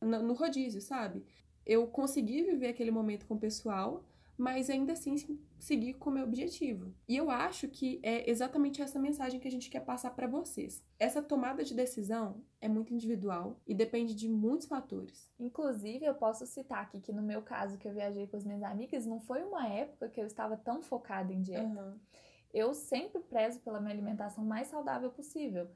no 0.01 0.33
rodízio, 0.33 0.81
sabe? 0.81 1.23
Eu 1.65 1.87
consegui 1.87 2.43
viver 2.43 2.67
aquele 2.67 2.91
momento 2.91 3.25
com 3.27 3.35
o 3.35 3.39
pessoal, 3.39 4.03
mas 4.37 4.69
ainda 4.69 4.93
assim 4.93 5.15
seguir 5.59 5.93
com 5.93 6.09
o 6.09 6.13
meu 6.13 6.23
objetivo. 6.23 6.91
E 7.07 7.15
eu 7.15 7.29
acho 7.29 7.67
que 7.67 7.99
é 8.01 8.27
exatamente 8.27 8.81
essa 8.81 8.97
mensagem 8.97 9.39
que 9.39 9.47
a 9.47 9.51
gente 9.51 9.69
quer 9.69 9.81
passar 9.81 10.09
para 10.15 10.25
vocês. 10.25 10.83
Essa 10.97 11.21
tomada 11.21 11.63
de 11.63 11.75
decisão 11.75 12.43
é 12.59 12.67
muito 12.67 12.91
individual 12.91 13.61
e 13.67 13.75
depende 13.75 14.15
de 14.15 14.27
muitos 14.27 14.65
fatores. 14.65 15.31
Inclusive, 15.39 16.03
eu 16.03 16.15
posso 16.15 16.47
citar 16.47 16.81
aqui 16.81 16.99
que 16.99 17.13
no 17.13 17.21
meu 17.21 17.43
caso, 17.43 17.77
que 17.77 17.87
eu 17.87 17.93
viajei 17.93 18.25
com 18.25 18.37
as 18.37 18.43
minhas 18.43 18.63
amigas, 18.63 19.05
não 19.05 19.19
foi 19.19 19.43
uma 19.43 19.67
época 19.67 20.09
que 20.09 20.19
eu 20.19 20.25
estava 20.25 20.57
tão 20.57 20.81
focada 20.81 21.31
em 21.31 21.43
dieta. 21.43 21.63
Uhum. 21.63 21.99
Eu 22.53 22.74
sempre 22.74 23.22
prezo 23.22 23.60
pela 23.62 23.79
minha 23.79 23.93
alimentação 23.93 24.43
mais 24.43 24.67
saudável 24.67 25.10
possível. 25.10 25.70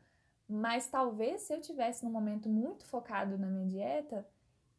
Mas 0.48 0.88
talvez 0.88 1.42
se 1.42 1.54
eu 1.54 1.62
tivesse 1.62 2.04
num 2.04 2.12
momento 2.12 2.48
muito 2.48 2.86
focado 2.86 3.38
na 3.38 3.48
minha 3.48 3.66
dieta, 3.66 4.28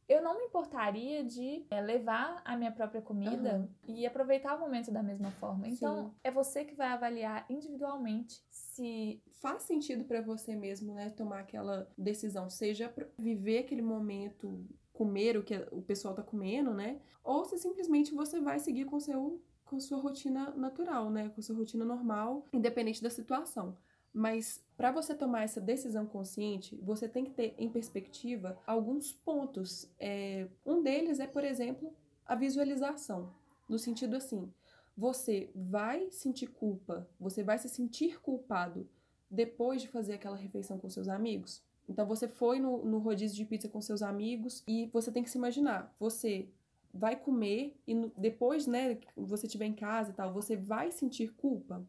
eu 0.09 0.23
não 0.23 0.38
me 0.38 0.45
importaria 0.45 1.25
de 1.25 1.67
é, 1.69 1.81
levar 1.81 2.41
a 2.45 2.57
minha 2.57 2.71
própria 2.71 3.03
comida 3.03 3.57
uhum. 3.57 3.69
e 3.97 4.07
aproveitar 4.07 4.55
o 4.55 4.61
momento 4.61 4.93
da 4.93 5.03
mesma 5.03 5.33
forma. 5.33 5.67
Então, 5.67 6.05
Sim. 6.05 6.15
é 6.23 6.31
você 6.31 6.65
que 6.65 6.76
vai 6.76 6.88
avaliar 6.88 7.45
individualmente 7.50 8.41
se 8.49 9.21
faz 9.41 9.65
sentido 9.65 10.05
para 10.05 10.21
você 10.21 10.55
mesmo, 10.55 10.95
né, 10.95 11.11
tomar 11.11 11.41
aquela 11.41 11.91
decisão, 11.99 12.49
seja 12.49 12.88
para 12.88 13.09
viver 13.19 13.59
aquele 13.59 13.83
momento, 13.83 14.65
comer 14.93 15.37
o 15.37 15.43
que 15.43 15.57
o 15.73 15.83
pessoal 15.83 16.15
tá 16.15 16.23
comendo, 16.23 16.73
né? 16.73 17.00
Ou 17.25 17.45
se 17.45 17.59
simplesmente 17.59 18.15
você 18.15 18.41
vai 18.41 18.61
seguir 18.61 18.85
com 18.85 19.00
seu 19.00 19.43
com 19.66 19.78
sua 19.78 19.99
rotina 19.99 20.50
natural, 20.56 21.11
né, 21.11 21.28
com 21.35 21.42
sua 21.42 21.56
rotina 21.56 21.85
normal, 21.85 22.46
independente 22.52 23.02
da 23.02 23.11
situação. 23.11 23.76
Mas 24.14 24.64
para 24.78 24.90
você 24.90 25.14
tomar 25.14 25.42
essa 25.42 25.61
decisão 25.61 26.06
consciente, 26.06 26.75
você 26.82 27.06
tem 27.06 27.25
que 27.25 27.32
ter 27.32 27.54
em 27.58 27.68
perspectiva 27.68 28.58
alguns 28.66 29.12
pontos. 29.12 29.90
É, 29.99 30.49
um 30.64 30.82
deles 30.82 31.20
é, 31.20 31.26
por 31.26 31.44
exemplo, 31.44 31.92
a 32.25 32.35
visualização. 32.35 33.30
No 33.68 33.78
sentido 33.78 34.16
assim, 34.16 34.50
você 34.96 35.50
vai 35.54 36.11
sentir 36.11 36.46
culpa, 36.46 37.06
você 37.20 37.42
vai 37.42 37.58
se 37.58 37.68
sentir 37.68 38.18
culpado 38.20 38.88
depois 39.30 39.82
de 39.82 39.88
fazer 39.88 40.14
aquela 40.14 40.37
refeição 40.37 40.78
com 40.78 40.88
seus 40.88 41.08
amigos? 41.08 41.62
Então 41.87 42.06
você 42.06 42.26
foi 42.26 42.58
no, 42.58 42.85
no 42.85 42.99
rodízio 42.99 43.37
de 43.37 43.44
pizza 43.44 43.68
com 43.68 43.80
seus 43.82 44.02
amigos 44.02 44.64
e 44.66 44.87
você 44.92 45.12
tem 45.12 45.23
que 45.23 45.30
se 45.30 45.37
imaginar, 45.37 45.94
você 46.00 46.49
vai 46.97 47.17
comer 47.17 47.79
e 47.87 47.95
depois, 48.17 48.67
né, 48.67 48.99
você 49.17 49.47
estiver 49.47 49.67
em 49.67 49.75
casa 49.75 50.11
e 50.11 50.15
tal, 50.15 50.33
você 50.33 50.57
vai 50.57 50.91
sentir 50.91 51.33
culpa? 51.35 51.87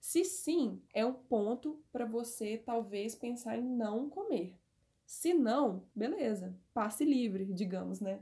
Se 0.00 0.24
sim, 0.24 0.82
é 0.92 1.04
um 1.06 1.14
ponto 1.14 1.82
para 1.90 2.04
você 2.04 2.58
talvez 2.58 3.14
pensar 3.14 3.56
em 3.56 3.64
não 3.64 4.10
comer. 4.10 4.54
Se 5.06 5.32
não, 5.32 5.84
beleza, 5.94 6.54
passe 6.74 7.04
livre, 7.04 7.46
digamos, 7.46 8.00
né? 8.00 8.20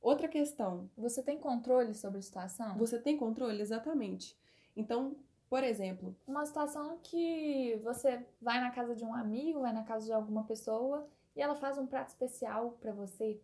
Outra 0.00 0.26
questão. 0.26 0.90
Você 0.96 1.22
tem 1.22 1.38
controle 1.38 1.94
sobre 1.94 2.18
a 2.18 2.22
situação? 2.22 2.76
Você 2.76 2.98
tem 2.98 3.16
controle, 3.16 3.60
exatamente. 3.60 4.36
Então, 4.76 5.16
por 5.48 5.62
exemplo. 5.62 6.16
Uma 6.26 6.46
situação 6.46 6.98
que 7.02 7.78
você 7.84 8.24
vai 8.40 8.58
na 8.58 8.70
casa 8.70 8.96
de 8.96 9.04
um 9.04 9.14
amigo, 9.14 9.60
vai 9.60 9.72
na 9.72 9.84
casa 9.84 10.06
de 10.06 10.12
alguma 10.12 10.44
pessoa 10.44 11.06
e 11.36 11.42
ela 11.42 11.54
faz 11.54 11.76
um 11.76 11.86
prato 11.86 12.08
especial 12.08 12.78
para 12.80 12.92
você. 12.92 13.38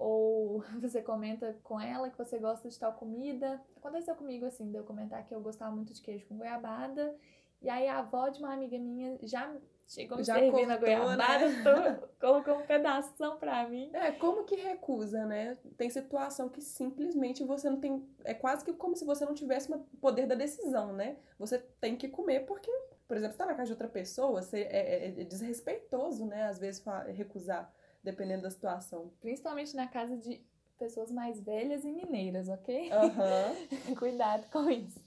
Ou 0.00 0.64
você 0.80 1.02
comenta 1.02 1.54
com 1.62 1.78
ela 1.78 2.08
que 2.08 2.16
você 2.16 2.38
gosta 2.38 2.68
de 2.68 2.78
tal 2.78 2.94
comida. 2.94 3.62
Aconteceu 3.76 4.16
comigo 4.16 4.46
assim, 4.46 4.70
de 4.70 4.78
eu 4.78 4.84
comentar 4.84 5.24
que 5.26 5.34
eu 5.34 5.42
gostava 5.42 5.70
muito 5.76 5.92
de 5.92 6.00
queijo 6.00 6.26
com 6.26 6.38
goiabada. 6.38 7.14
E 7.60 7.68
aí 7.68 7.86
a 7.86 7.98
avó 7.98 8.30
de 8.30 8.38
uma 8.38 8.54
amiga 8.54 8.78
minha 8.78 9.18
já 9.22 9.54
Chegou 9.86 10.22
já 10.22 10.34
servindo 10.34 10.68
cortou, 10.68 10.72
a 10.72 10.76
goiabada, 10.76 11.48
né? 11.82 12.00
colocou 12.18 12.58
um 12.60 12.66
pedaço 12.66 13.12
pra 13.40 13.68
mim. 13.68 13.90
É, 13.92 14.12
como 14.12 14.44
que 14.44 14.54
recusa, 14.54 15.26
né? 15.26 15.58
Tem 15.76 15.90
situação 15.90 16.48
que 16.48 16.62
simplesmente 16.62 17.42
você 17.44 17.68
não 17.68 17.80
tem. 17.80 18.08
É 18.24 18.32
quase 18.32 18.64
que 18.64 18.72
como 18.72 18.96
se 18.96 19.04
você 19.04 19.24
não 19.24 19.34
tivesse 19.34 19.70
o 19.70 19.80
poder 20.00 20.26
da 20.26 20.36
decisão, 20.36 20.92
né? 20.92 21.16
Você 21.38 21.58
tem 21.80 21.96
que 21.96 22.08
comer 22.08 22.46
porque, 22.46 22.70
por 23.06 23.16
exemplo, 23.16 23.32
você 23.36 23.38
tá 23.38 23.46
na 23.46 23.54
casa 23.54 23.66
de 23.66 23.72
outra 23.72 23.88
pessoa, 23.88 24.40
você 24.40 24.60
é, 24.60 25.08
é, 25.08 25.20
é 25.22 25.24
desrespeitoso, 25.24 26.24
né? 26.24 26.44
Às 26.44 26.58
vezes 26.60 26.82
recusar, 27.08 27.70
dependendo 28.02 28.42
da 28.42 28.50
situação. 28.50 29.12
Principalmente 29.20 29.74
na 29.76 29.86
casa 29.86 30.16
de 30.16 30.40
pessoas 30.78 31.10
mais 31.10 31.40
velhas 31.40 31.84
e 31.84 31.92
mineiras, 31.92 32.48
ok? 32.48 32.90
Uhum. 32.90 33.94
Cuidado 33.96 34.50
com 34.50 34.70
isso. 34.70 35.00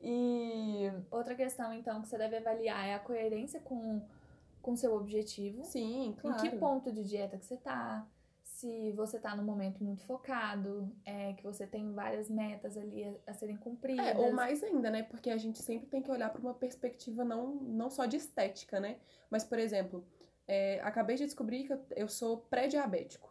E 0.00 0.90
outra 1.10 1.34
questão, 1.34 1.72
então, 1.72 2.00
que 2.02 2.08
você 2.08 2.18
deve 2.18 2.36
avaliar 2.36 2.86
é 2.86 2.94
a 2.94 2.98
coerência 2.98 3.60
com 3.60 4.00
com 4.68 4.76
seu 4.76 4.94
objetivo. 4.94 5.64
Sim, 5.64 6.14
claro. 6.20 6.46
Em 6.46 6.50
que 6.50 6.56
ponto 6.56 6.92
de 6.92 7.02
dieta 7.02 7.38
que 7.38 7.46
você 7.46 7.56
tá. 7.56 8.06
Se 8.44 8.92
você 8.92 9.20
tá 9.20 9.36
num 9.36 9.44
momento 9.44 9.84
muito 9.84 10.02
focado, 10.02 10.92
é, 11.06 11.32
que 11.34 11.44
você 11.44 11.64
tem 11.64 11.92
várias 11.92 12.28
metas 12.28 12.76
ali 12.76 13.04
a, 13.04 13.14
a 13.30 13.34
serem 13.34 13.56
cumpridas. 13.56 14.04
É, 14.04 14.18
ou 14.18 14.32
mais 14.32 14.62
ainda, 14.64 14.90
né? 14.90 15.04
Porque 15.04 15.30
a 15.30 15.38
gente 15.38 15.62
sempre 15.62 15.88
tem 15.88 16.02
que 16.02 16.10
olhar 16.10 16.28
para 16.28 16.40
uma 16.40 16.52
perspectiva 16.52 17.24
não, 17.24 17.54
não 17.54 17.88
só 17.88 18.04
de 18.04 18.16
estética, 18.16 18.80
né? 18.80 18.98
Mas, 19.30 19.44
por 19.44 19.58
exemplo, 19.58 20.04
é, 20.48 20.80
acabei 20.80 21.14
de 21.16 21.26
descobrir 21.26 21.64
que 21.64 21.78
eu, 21.94 22.08
sou 22.08 22.38
pré-diabético. 22.38 23.28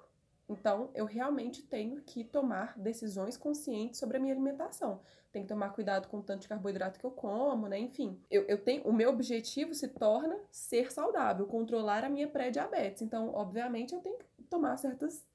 Então, 0.48 0.92
eu 0.94 1.04
realmente 1.04 1.62
tenho 1.64 2.02
que 2.02 2.24
tomar 2.24 2.78
decisões 2.78 3.36
conscientes 3.36 4.00
sobre 4.00 4.16
a 4.16 4.20
minha 4.20 4.34
alimentação. 4.34 5.02
Tenho 5.30 5.44
que 5.44 5.50
tomar 5.50 5.72
cuidado 5.72 6.08
com 6.08 6.20
o 6.20 6.24
tanto 6.24 6.44
de 6.44 6.48
carboidrato 6.48 6.98
que 6.98 7.06
eu 7.06 7.12
como, 7.12 7.68
né? 7.68 7.78
Enfim, 7.78 8.22
eu, 8.32 8.44
eu 8.44 8.64
tenho, 8.64 8.84
o 8.84 8.94
meu 8.94 9.10
objetivo 9.10 9.74
se 9.74 9.90
torna 9.90 10.40
ser 10.50 10.90
saudável, 10.92 11.46
controlar 11.48 12.06
a 12.06 12.10
minha 12.10 12.30
pré-diabetes. 12.30 13.02
Então, 13.02 13.34
obviamente, 13.34 13.94
eu 13.94 14.00
tenho 14.00 14.18
que 14.18 14.44
tomar 14.44 14.78
certas, 14.78 15.28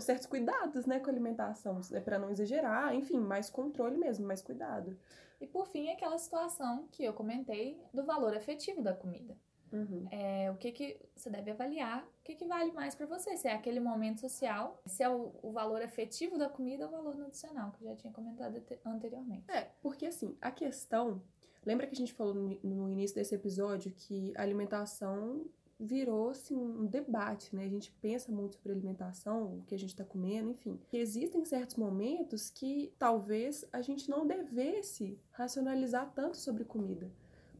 certos 0.00 0.26
cuidados, 0.26 0.86
né, 0.86 1.00
com 1.00 1.06
a 1.06 1.12
alimentação, 1.12 1.80
é 1.92 2.00
para 2.00 2.18
não 2.18 2.30
exagerar, 2.30 2.94
enfim, 2.94 3.18
mais 3.18 3.50
controle 3.50 3.96
mesmo, 3.96 4.26
mais 4.26 4.42
cuidado. 4.42 4.96
E 5.40 5.46
por 5.46 5.66
fim, 5.66 5.90
aquela 5.90 6.18
situação 6.18 6.86
que 6.92 7.02
eu 7.02 7.12
comentei 7.12 7.82
do 7.92 8.04
valor 8.04 8.36
afetivo 8.36 8.80
da 8.80 8.94
comida. 8.94 9.36
Uhum. 9.72 10.06
É, 10.10 10.50
o 10.50 10.56
que, 10.56 10.70
que 10.70 11.00
você 11.16 11.30
deve 11.30 11.50
avaliar, 11.50 12.04
o 12.04 12.24
que, 12.24 12.34
que 12.34 12.44
vale 12.44 12.72
mais 12.72 12.94
para 12.94 13.06
você, 13.06 13.36
se 13.36 13.48
é 13.48 13.54
aquele 13.54 13.80
momento 13.80 14.20
social, 14.20 14.80
se 14.86 15.02
é 15.02 15.08
o, 15.08 15.32
o 15.42 15.50
valor 15.50 15.82
afetivo 15.82 16.36
da 16.36 16.48
comida 16.48 16.84
ou 16.84 16.90
o 16.90 16.92
valor 16.92 17.16
nutricional, 17.16 17.72
que 17.72 17.82
eu 17.82 17.88
já 17.88 17.96
tinha 17.96 18.12
comentado 18.12 18.62
anteriormente. 18.84 19.50
É, 19.50 19.70
porque 19.80 20.06
assim, 20.06 20.36
a 20.40 20.50
questão. 20.50 21.22
Lembra 21.64 21.86
que 21.86 21.94
a 21.94 21.96
gente 21.96 22.12
falou 22.12 22.34
no, 22.34 22.58
no 22.62 22.90
início 22.90 23.14
desse 23.14 23.34
episódio 23.36 23.92
que 23.92 24.32
a 24.36 24.42
alimentação 24.42 25.46
virou 25.78 26.30
assim, 26.30 26.56
um 26.56 26.86
debate, 26.86 27.54
né? 27.54 27.64
A 27.64 27.68
gente 27.68 27.92
pensa 28.00 28.30
muito 28.30 28.54
sobre 28.54 28.72
alimentação, 28.72 29.58
o 29.58 29.62
que 29.66 29.74
a 29.74 29.78
gente 29.78 29.90
está 29.90 30.04
comendo, 30.04 30.50
enfim. 30.50 30.78
E 30.92 30.98
existem 30.98 31.44
certos 31.44 31.76
momentos 31.76 32.50
que 32.50 32.92
talvez 32.98 33.64
a 33.72 33.82
gente 33.82 34.08
não 34.08 34.26
devesse 34.26 35.18
racionalizar 35.32 36.12
tanto 36.14 36.36
sobre 36.36 36.64
comida. 36.64 37.10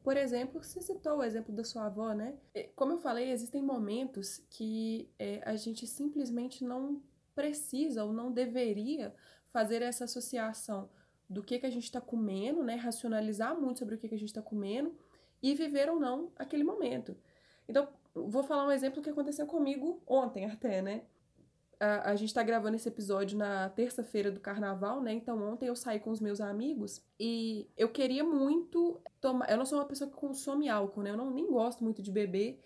Por 0.02 0.16
exemplo, 0.16 0.62
você 0.62 0.80
citou 0.80 1.18
o 1.18 1.22
exemplo 1.22 1.54
da 1.54 1.64
sua 1.64 1.86
avó, 1.86 2.12
né? 2.12 2.34
Como 2.74 2.92
eu 2.92 2.98
falei, 2.98 3.30
existem 3.30 3.62
momentos 3.62 4.42
que 4.50 5.08
é, 5.18 5.40
a 5.44 5.54
gente 5.54 5.86
simplesmente 5.86 6.64
não 6.64 7.00
precisa 7.34 8.04
ou 8.04 8.12
não 8.12 8.32
deveria 8.32 9.14
fazer 9.46 9.80
essa 9.82 10.04
associação 10.04 10.90
do 11.28 11.42
que, 11.42 11.58
que 11.58 11.66
a 11.66 11.70
gente 11.70 11.84
está 11.84 12.00
comendo, 12.00 12.64
né? 12.64 12.74
Racionalizar 12.74 13.58
muito 13.58 13.78
sobre 13.78 13.94
o 13.94 13.98
que, 13.98 14.08
que 14.08 14.14
a 14.14 14.18
gente 14.18 14.28
está 14.28 14.42
comendo 14.42 14.94
e 15.42 15.54
viver 15.54 15.88
ou 15.88 16.00
não 16.00 16.32
aquele 16.36 16.64
momento. 16.64 17.16
Então, 17.68 17.88
vou 18.14 18.42
falar 18.42 18.66
um 18.66 18.72
exemplo 18.72 19.02
que 19.02 19.10
aconteceu 19.10 19.46
comigo 19.46 20.02
ontem 20.06 20.46
até, 20.46 20.82
né? 20.82 21.02
A, 21.82 22.10
a 22.10 22.16
gente 22.16 22.32
tá 22.32 22.44
gravando 22.44 22.76
esse 22.76 22.88
episódio 22.88 23.36
na 23.36 23.68
terça-feira 23.70 24.30
do 24.30 24.38
carnaval, 24.38 25.02
né? 25.02 25.12
Então 25.12 25.42
ontem 25.52 25.66
eu 25.66 25.74
saí 25.74 25.98
com 25.98 26.10
os 26.10 26.20
meus 26.20 26.40
amigos 26.40 27.02
e 27.18 27.68
eu 27.76 27.88
queria 27.88 28.22
muito 28.22 29.00
tomar. 29.20 29.50
Eu 29.50 29.56
não 29.56 29.66
sou 29.66 29.78
uma 29.78 29.84
pessoa 29.84 30.08
que 30.08 30.16
consome 30.16 30.68
álcool, 30.68 31.02
né? 31.02 31.10
Eu 31.10 31.16
não, 31.16 31.28
nem 31.30 31.50
gosto 31.50 31.82
muito 31.82 32.00
de 32.00 32.12
beber. 32.12 32.62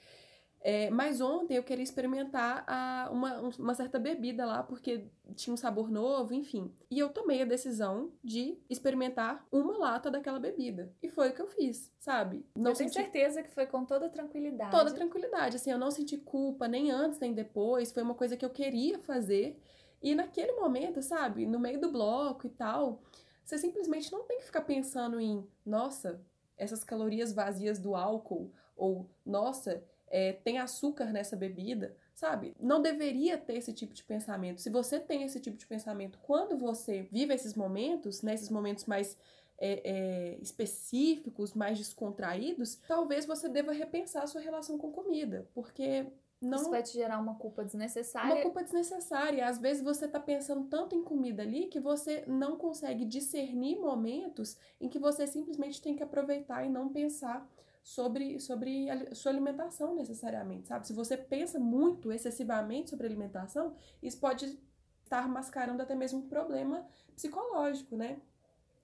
É, 0.69 0.91
mas 0.91 1.21
ontem 1.21 1.57
eu 1.57 1.63
queria 1.63 1.85
experimentar 1.85 2.65
a, 2.67 3.09
uma, 3.13 3.39
uma 3.57 3.73
certa 3.73 4.01
bebida 4.01 4.45
lá, 4.45 4.65
porque 4.65 5.07
tinha 5.37 5.55
um 5.55 5.57
sabor 5.57 5.89
novo, 5.89 6.35
enfim. 6.35 6.75
E 6.91 6.99
eu 6.99 7.09
tomei 7.09 7.41
a 7.41 7.45
decisão 7.45 8.11
de 8.21 8.59
experimentar 8.69 9.47
uma 9.53 9.79
lata 9.79 10.11
daquela 10.11 10.41
bebida. 10.41 10.93
E 11.01 11.09
foi 11.09 11.29
o 11.29 11.33
que 11.33 11.41
eu 11.41 11.47
fiz, 11.47 11.93
sabe? 12.01 12.45
Não 12.57 12.73
eu 12.73 12.75
senti... 12.75 12.95
tenho 12.95 13.05
certeza 13.05 13.45
que 13.45 13.51
foi 13.53 13.65
com 13.67 13.85
toda 13.85 14.09
tranquilidade. 14.09 14.73
Toda 14.73 14.91
tranquilidade. 14.91 15.55
Assim, 15.55 15.71
eu 15.71 15.79
não 15.79 15.93
senti 15.93 16.17
culpa 16.17 16.67
nem 16.67 16.91
antes 16.91 17.21
nem 17.21 17.33
depois. 17.33 17.93
Foi 17.93 18.03
uma 18.03 18.17
coisa 18.17 18.37
que 18.37 18.45
eu 18.45 18.51
queria 18.51 18.99
fazer. 18.99 19.63
E 20.03 20.17
naquele 20.17 20.51
momento, 20.55 21.01
sabe? 21.01 21.47
No 21.47 21.61
meio 21.61 21.81
do 21.81 21.93
bloco 21.93 22.45
e 22.45 22.51
tal, 22.51 23.05
você 23.45 23.57
simplesmente 23.57 24.11
não 24.11 24.25
tem 24.25 24.39
que 24.39 24.47
ficar 24.47 24.63
pensando 24.63 25.21
em, 25.21 25.47
nossa, 25.65 26.21
essas 26.59 26.83
calorias 26.83 27.33
vazias 27.33 27.79
do 27.79 27.95
álcool. 27.95 28.51
Ou, 28.77 29.09
nossa, 29.25 29.81
é, 30.09 30.33
tem 30.33 30.59
açúcar 30.59 31.07
nessa 31.07 31.37
bebida, 31.37 31.97
sabe? 32.15 32.55
Não 32.61 32.81
deveria 32.81 33.37
ter 33.37 33.57
esse 33.57 33.73
tipo 33.73 33.93
de 33.93 34.03
pensamento. 34.05 34.61
Se 34.61 34.71
você 34.71 34.99
tem 34.99 35.23
esse 35.23 35.41
tipo 35.41 35.57
de 35.57 35.67
pensamento 35.67 36.19
quando 36.23 36.57
você 36.57 37.03
vive 37.11 37.35
esses 37.35 37.55
momentos, 37.55 38.23
né, 38.23 38.35
esses 38.35 38.51
momentos 38.51 38.85
mais 38.85 39.17
é, 39.59 39.81
é, 39.85 40.39
específicos, 40.41 41.55
mais 41.55 41.79
descontraídos, 41.79 42.79
talvez 42.87 43.27
você 43.27 43.49
deva 43.49 43.73
repensar 43.73 44.23
a 44.23 44.27
sua 44.27 44.41
relação 44.41 44.79
com 44.79 44.91
comida, 44.91 45.49
porque 45.55 46.07
não... 46.41 46.59
Isso 46.59 46.71
vai 46.71 46.83
te 46.83 46.93
gerar 46.93 47.19
uma 47.19 47.35
culpa 47.35 47.65
desnecessária. 47.65 48.35
Uma 48.35 48.43
culpa 48.43 48.63
desnecessária. 48.63 49.47
Às 49.47 49.59
vezes 49.59 49.83
você 49.83 50.07
tá 50.07 50.21
pensando 50.21 50.65
tanto 50.69 50.95
em 50.95 51.03
comida 51.03 51.43
ali 51.43 51.67
que 51.67 51.81
você 51.81 52.25
não 52.27 52.57
consegue 52.57 53.05
discernir 53.05 53.79
momentos 53.79 54.57
em 54.81 54.89
que 54.89 54.99
você 54.99 55.27
simplesmente 55.27 55.81
tem 55.81 55.97
que 55.97 56.03
aproveitar 56.03 56.65
e 56.65 56.69
não 56.69 56.91
pensar 56.91 57.49
sobre, 57.87 58.41
sobre 58.41 58.91
a 58.91 59.15
sua 59.15 59.31
alimentação 59.31 59.95
necessariamente, 59.95 60.67
sabe? 60.67 60.85
Se 60.89 60.93
você 60.93 61.17
pensa 61.17 61.57
muito 61.61 62.11
excessivamente 62.11 62.91
sobre 62.91 63.07
alimentação, 63.07 63.77
isso 64.03 64.19
pode 64.19 64.59
estar 65.05 65.29
mascarando 65.29 65.81
até 65.81 65.95
mesmo 65.95 66.19
um 66.19 66.29
problema 66.29 66.85
psicológico, 67.15 67.97
né? 67.97 68.21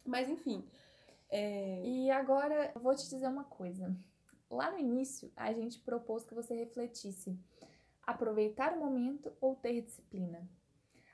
Mas 0.06 0.28
enfim. 0.28 0.64
É... 1.28 1.84
E 1.84 2.12
agora 2.12 2.70
eu 2.72 2.80
vou 2.80 2.94
te 2.94 3.02
dizer 3.10 3.26
uma 3.26 3.42
coisa. 3.42 3.92
Lá 4.48 4.70
no 4.70 4.78
início, 4.78 5.32
a 5.34 5.52
gente 5.52 5.80
propôs 5.80 6.24
que 6.24 6.32
você 6.32 6.54
refletisse: 6.54 7.36
aproveitar 8.06 8.72
o 8.72 8.78
momento 8.78 9.32
ou 9.40 9.56
ter 9.56 9.82
disciplina. 9.82 10.48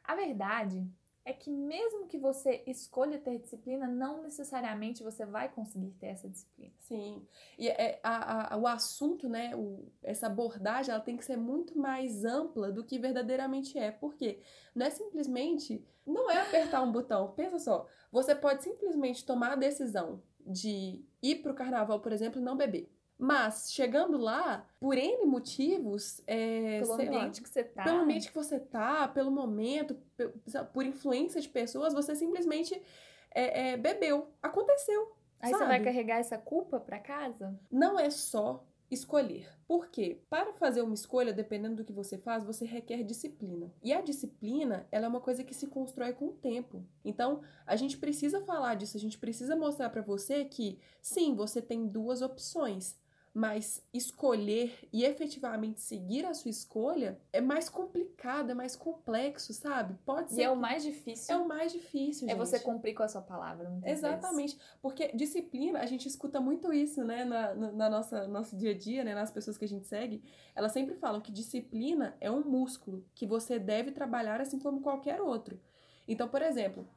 A 0.05 0.15
verdade 0.15 0.87
é 1.29 1.33
que 1.35 1.51
mesmo 1.51 2.07
que 2.07 2.17
você 2.17 2.63
escolha 2.67 3.19
ter 3.19 3.39
disciplina, 3.39 3.87
não 3.87 4.23
necessariamente 4.23 5.03
você 5.03 5.27
vai 5.27 5.51
conseguir 5.51 5.91
ter 6.01 6.07
essa 6.07 6.27
disciplina. 6.27 6.73
Sim. 6.81 7.23
E 7.59 7.69
é, 7.69 8.01
a, 8.03 8.55
a, 8.55 8.57
o 8.57 8.67
assunto, 8.67 9.29
né, 9.29 9.55
o, 9.55 9.93
essa 10.03 10.27
abordagem, 10.27 10.91
ela 10.91 11.03
tem 11.03 11.19
que 11.19 11.25
ser 11.25 11.37
muito 11.37 11.79
mais 11.79 12.25
ampla 12.25 12.73
do 12.73 12.83
que 12.83 12.99
verdadeiramente 12.99 13.79
é. 13.79 13.91
Porque 13.91 14.41
não 14.75 14.87
é 14.87 14.91
simplesmente, 14.91 15.87
não 16.07 16.31
é 16.31 16.41
apertar 16.41 16.83
um 16.83 16.91
botão. 16.91 17.31
Pensa 17.33 17.59
só, 17.59 17.87
você 18.11 18.35
pode 18.35 18.63
simplesmente 18.63 19.27
tomar 19.27 19.53
a 19.53 19.57
decisão 19.57 20.23
de 20.41 21.05
ir 21.23 21.43
pro 21.43 21.55
carnaval, 21.55 22.01
por 22.01 22.11
exemplo, 22.11 22.41
e 22.41 22.45
não 22.45 22.57
beber. 22.57 22.91
Mas, 23.19 23.73
chegando 23.73 24.17
lá, 24.17 24.65
por 24.79 24.97
N 24.97 25.27
motivos. 25.27 26.23
É, 26.25 26.81
pelo 26.81 26.93
ambiente 26.95 27.41
lá, 27.41 27.43
que 27.43 27.49
você 27.49 27.65
tá. 27.65 27.83
Pelo 27.83 27.99
ambiente 27.99 28.29
que 28.29 28.35
você 28.35 28.61
tá, 28.61 29.09
pelo 29.09 29.31
momento, 29.31 29.97
por 30.73 30.87
influência 30.87 31.41
de 31.41 31.49
pessoas, 31.49 31.93
você 31.93 32.15
simplesmente 32.15 32.81
é, 33.35 33.71
é, 33.71 33.77
bebeu. 33.77 34.29
Aconteceu. 34.41 35.17
Aí 35.41 35.51
sabe? 35.51 35.65
você 35.65 35.69
vai 35.69 35.83
carregar 35.83 36.19
essa 36.19 36.39
culpa 36.39 36.79
para 36.79 37.01
casa? 37.01 37.59
Não 37.71 37.99
é 37.99 38.09
só 38.09 38.65
escolher. 38.91 39.53
Por 39.67 39.89
quê? 39.89 40.23
Para 40.31 40.53
fazer 40.53 40.81
uma 40.81 40.95
escolha, 40.95 41.33
dependendo 41.33 41.77
do 41.77 41.85
que 41.85 41.93
você 41.93 42.17
faz, 42.17 42.45
você 42.45 42.65
requer 42.65 43.03
disciplina. 43.03 43.73
E 43.83 43.93
a 43.93 44.01
disciplina, 44.01 44.87
ela 44.91 45.07
é 45.07 45.09
uma 45.09 45.21
coisa 45.21 45.45
que 45.45 45.55
se 45.55 45.67
constrói 45.67 46.13
com 46.13 46.29
o 46.29 46.33
tempo. 46.33 46.83
Então, 47.05 47.43
a 47.67 47.77
gente 47.77 47.99
precisa 47.99 48.41
falar 48.41 48.77
disso, 48.77 48.97
a 48.97 49.01
gente 49.01 49.19
precisa 49.19 49.55
mostrar 49.55 49.91
para 49.91 50.03
você 50.03 50.45
que 50.45 50.79
sim, 51.03 51.35
você 51.35 51.61
tem 51.61 51.87
duas 51.87 52.23
opções 52.23 52.97
mas 53.39 53.87
escolher 53.95 54.77
e 54.93 55.05
efetivamente 55.05 55.81
seguir 55.81 56.27
a 56.27 56.35
sua 56.35 56.51
escolha 56.51 57.21
é 57.33 57.41
mais 57.41 57.69
complicado, 57.69 58.51
é 58.51 58.55
mais 58.55 58.75
complexo, 58.75 59.55
sabe? 59.55 59.95
Pode 60.05 60.33
ser. 60.33 60.41
E 60.41 60.43
é 60.43 60.51
o 60.51 60.57
mais 60.57 60.83
difícil. 60.83 61.33
É 61.33 61.39
o 61.39 61.47
mais 61.47 61.73
difícil, 61.73 62.29
É 62.29 62.35
você 62.35 62.59
cumprir 62.59 62.95
com 62.95 63.05
a 63.05 63.09
sua 63.09 63.23
palavra. 63.23 63.73
Exatamente. 63.85 64.57
Vezes. 64.57 64.77
Porque 64.83 65.13
disciplina, 65.15 65.79
a 65.79 65.87
gente 65.87 66.09
escuta 66.09 66.41
muito 66.41 66.73
isso, 66.73 67.05
né, 67.05 67.25
na, 67.25 67.55
na 67.55 67.89
nossa 67.89 68.27
nosso 68.27 68.57
dia 68.57 68.73
a 68.73 68.77
dia, 68.77 69.05
né, 69.05 69.15
nas 69.15 69.31
pessoas 69.31 69.57
que 69.57 69.65
a 69.65 69.69
gente 69.69 69.87
segue. 69.87 70.21
Elas 70.53 70.73
sempre 70.73 70.97
falam 70.97 71.21
que 71.21 71.31
disciplina 71.31 72.17
é 72.21 72.29
um 72.29 72.43
músculo 72.43 73.07
que 73.15 73.25
você 73.25 73.57
deve 73.57 73.93
trabalhar 73.93 74.41
assim 74.41 74.59
como 74.59 74.81
qualquer 74.81 75.21
outro. 75.21 75.61
Então, 76.09 76.27
por 76.27 76.43
exemplo, 76.43 76.89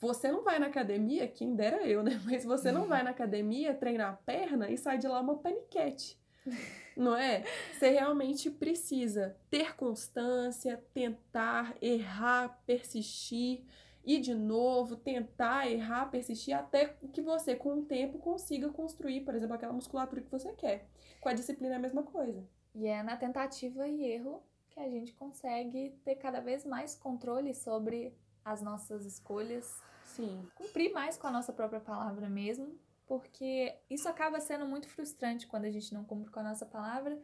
você 0.00 0.30
não 0.30 0.44
vai 0.44 0.58
na 0.58 0.66
academia, 0.66 1.26
quem 1.26 1.54
dera 1.54 1.86
eu, 1.86 2.02
né? 2.02 2.20
Mas 2.24 2.44
você 2.44 2.70
não 2.70 2.86
vai 2.86 3.02
na 3.02 3.10
academia 3.10 3.74
treinar 3.74 4.12
a 4.12 4.16
perna 4.16 4.70
e 4.70 4.76
sai 4.76 4.98
de 4.98 5.08
lá 5.08 5.20
uma 5.20 5.36
paniquete. 5.38 6.18
Não 6.96 7.16
é? 7.16 7.44
Você 7.72 7.90
realmente 7.90 8.50
precisa 8.50 9.36
ter 9.48 9.76
constância, 9.76 10.82
tentar, 10.92 11.76
errar, 11.80 12.60
persistir 12.66 13.62
e 14.04 14.18
de 14.18 14.34
novo 14.34 14.96
tentar, 14.96 15.70
errar, 15.70 16.10
persistir 16.10 16.56
até 16.56 16.86
que 17.12 17.20
você 17.20 17.54
com 17.54 17.78
o 17.78 17.84
tempo 17.84 18.18
consiga 18.18 18.68
construir, 18.70 19.20
por 19.20 19.34
exemplo, 19.34 19.54
aquela 19.54 19.72
musculatura 19.72 20.22
que 20.22 20.30
você 20.30 20.52
quer. 20.54 20.88
Com 21.20 21.28
a 21.28 21.34
disciplina 21.34 21.74
é 21.74 21.76
a 21.76 21.80
mesma 21.80 22.02
coisa. 22.02 22.44
E 22.74 22.86
é 22.86 23.02
na 23.02 23.16
tentativa 23.16 23.86
e 23.86 24.04
erro 24.04 24.42
que 24.70 24.80
a 24.80 24.88
gente 24.88 25.12
consegue 25.12 25.94
ter 26.04 26.16
cada 26.16 26.40
vez 26.40 26.64
mais 26.64 26.96
controle 26.96 27.54
sobre 27.54 28.12
as 28.44 28.62
nossas 28.62 29.04
escolhas 29.04 29.82
Sim. 30.18 30.44
cumprir 30.56 30.92
mais 30.92 31.16
com 31.16 31.28
a 31.28 31.30
nossa 31.30 31.52
própria 31.52 31.80
palavra 31.80 32.28
mesmo, 32.28 32.76
porque 33.06 33.74
isso 33.88 34.08
acaba 34.08 34.40
sendo 34.40 34.66
muito 34.66 34.88
frustrante 34.88 35.46
quando 35.46 35.64
a 35.64 35.70
gente 35.70 35.94
não 35.94 36.04
cumpre 36.04 36.30
com 36.30 36.40
a 36.40 36.42
nossa 36.42 36.66
palavra. 36.66 37.18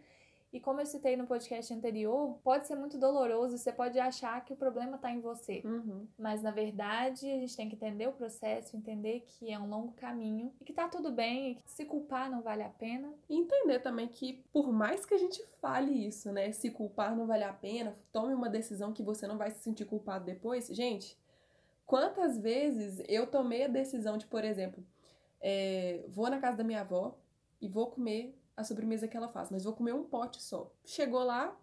E 0.53 0.61
como 0.61 0.81
eu 0.81 0.87
citei 0.87 1.17
no 1.17 1.27
podcast 1.27 1.75
anterior, 1.75 2.39
pode 2.45 2.69
ser 2.69 2.77
muito 2.77 2.97
doloroso, 2.97 3.59
você 3.59 3.73
pode 3.73 3.99
achar 3.99 4.45
que 4.45 4.53
o 4.53 4.57
problema 4.57 4.95
está 4.95 5.11
em 5.11 5.21
você. 5.21 5.61
Uhum. 5.65 6.07
Mas 6.17 6.43
na 6.43 6.53
verdade, 6.53 7.29
a 7.29 7.41
gente 7.41 7.57
tem 7.57 7.69
que 7.69 7.75
entender 7.75 8.07
o 8.07 8.13
processo, 8.13 8.77
entender 8.77 9.25
que 9.27 9.51
é 9.51 9.59
um 9.59 9.69
longo 9.69 9.95
caminho 9.95 10.53
e 10.61 10.65
que 10.65 10.73
tá 10.73 10.89
tudo 10.89 11.11
bem, 11.11 11.51
e 11.51 11.55
que 11.57 11.69
se 11.69 11.85
culpar 11.85 12.31
não 12.31 12.41
vale 12.41 12.63
a 12.63 12.69
pena. 12.69 13.13
E 13.29 13.37
entender 13.37 13.81
também 13.81 14.07
que 14.07 14.45
por 14.53 14.73
mais 14.73 15.05
que 15.05 15.15
a 15.15 15.19
gente 15.19 15.45
fale 15.61 16.07
isso, 16.07 16.31
né, 16.31 16.53
se 16.53 16.71
culpar 16.71 17.17
não 17.17 17.27
vale 17.27 17.43
a 17.43 17.53
pena, 17.53 17.93
tome 18.13 18.33
uma 18.33 18.49
decisão 18.49 18.93
que 18.93 19.03
você 19.03 19.27
não 19.27 19.37
vai 19.37 19.51
se 19.51 19.59
sentir 19.59 19.87
culpado 19.87 20.25
depois, 20.25 20.69
gente, 20.69 21.19
Quantas 21.87 22.39
vezes 22.39 23.03
eu 23.09 23.27
tomei 23.27 23.65
a 23.65 23.69
decisão 23.69 24.17
de, 24.17 24.27
por 24.27 24.45
exemplo, 24.45 24.85
é, 25.41 26.05
vou 26.09 26.31
na 26.31 26.41
casa 26.41 26.57
da 26.57 26.65
minha 26.65 26.81
avó 26.81 27.19
e 27.61 27.69
vou 27.69 27.91
comer 27.91 28.39
a 28.57 28.65
sobremesa 28.65 29.09
que 29.09 29.17
ela 29.17 29.29
faz, 29.29 29.51
mas 29.51 29.65
vou 29.65 29.75
comer 29.75 29.93
um 29.93 30.05
pote 30.05 30.43
só. 30.43 30.73
Chegou 30.85 31.23
lá, 31.23 31.59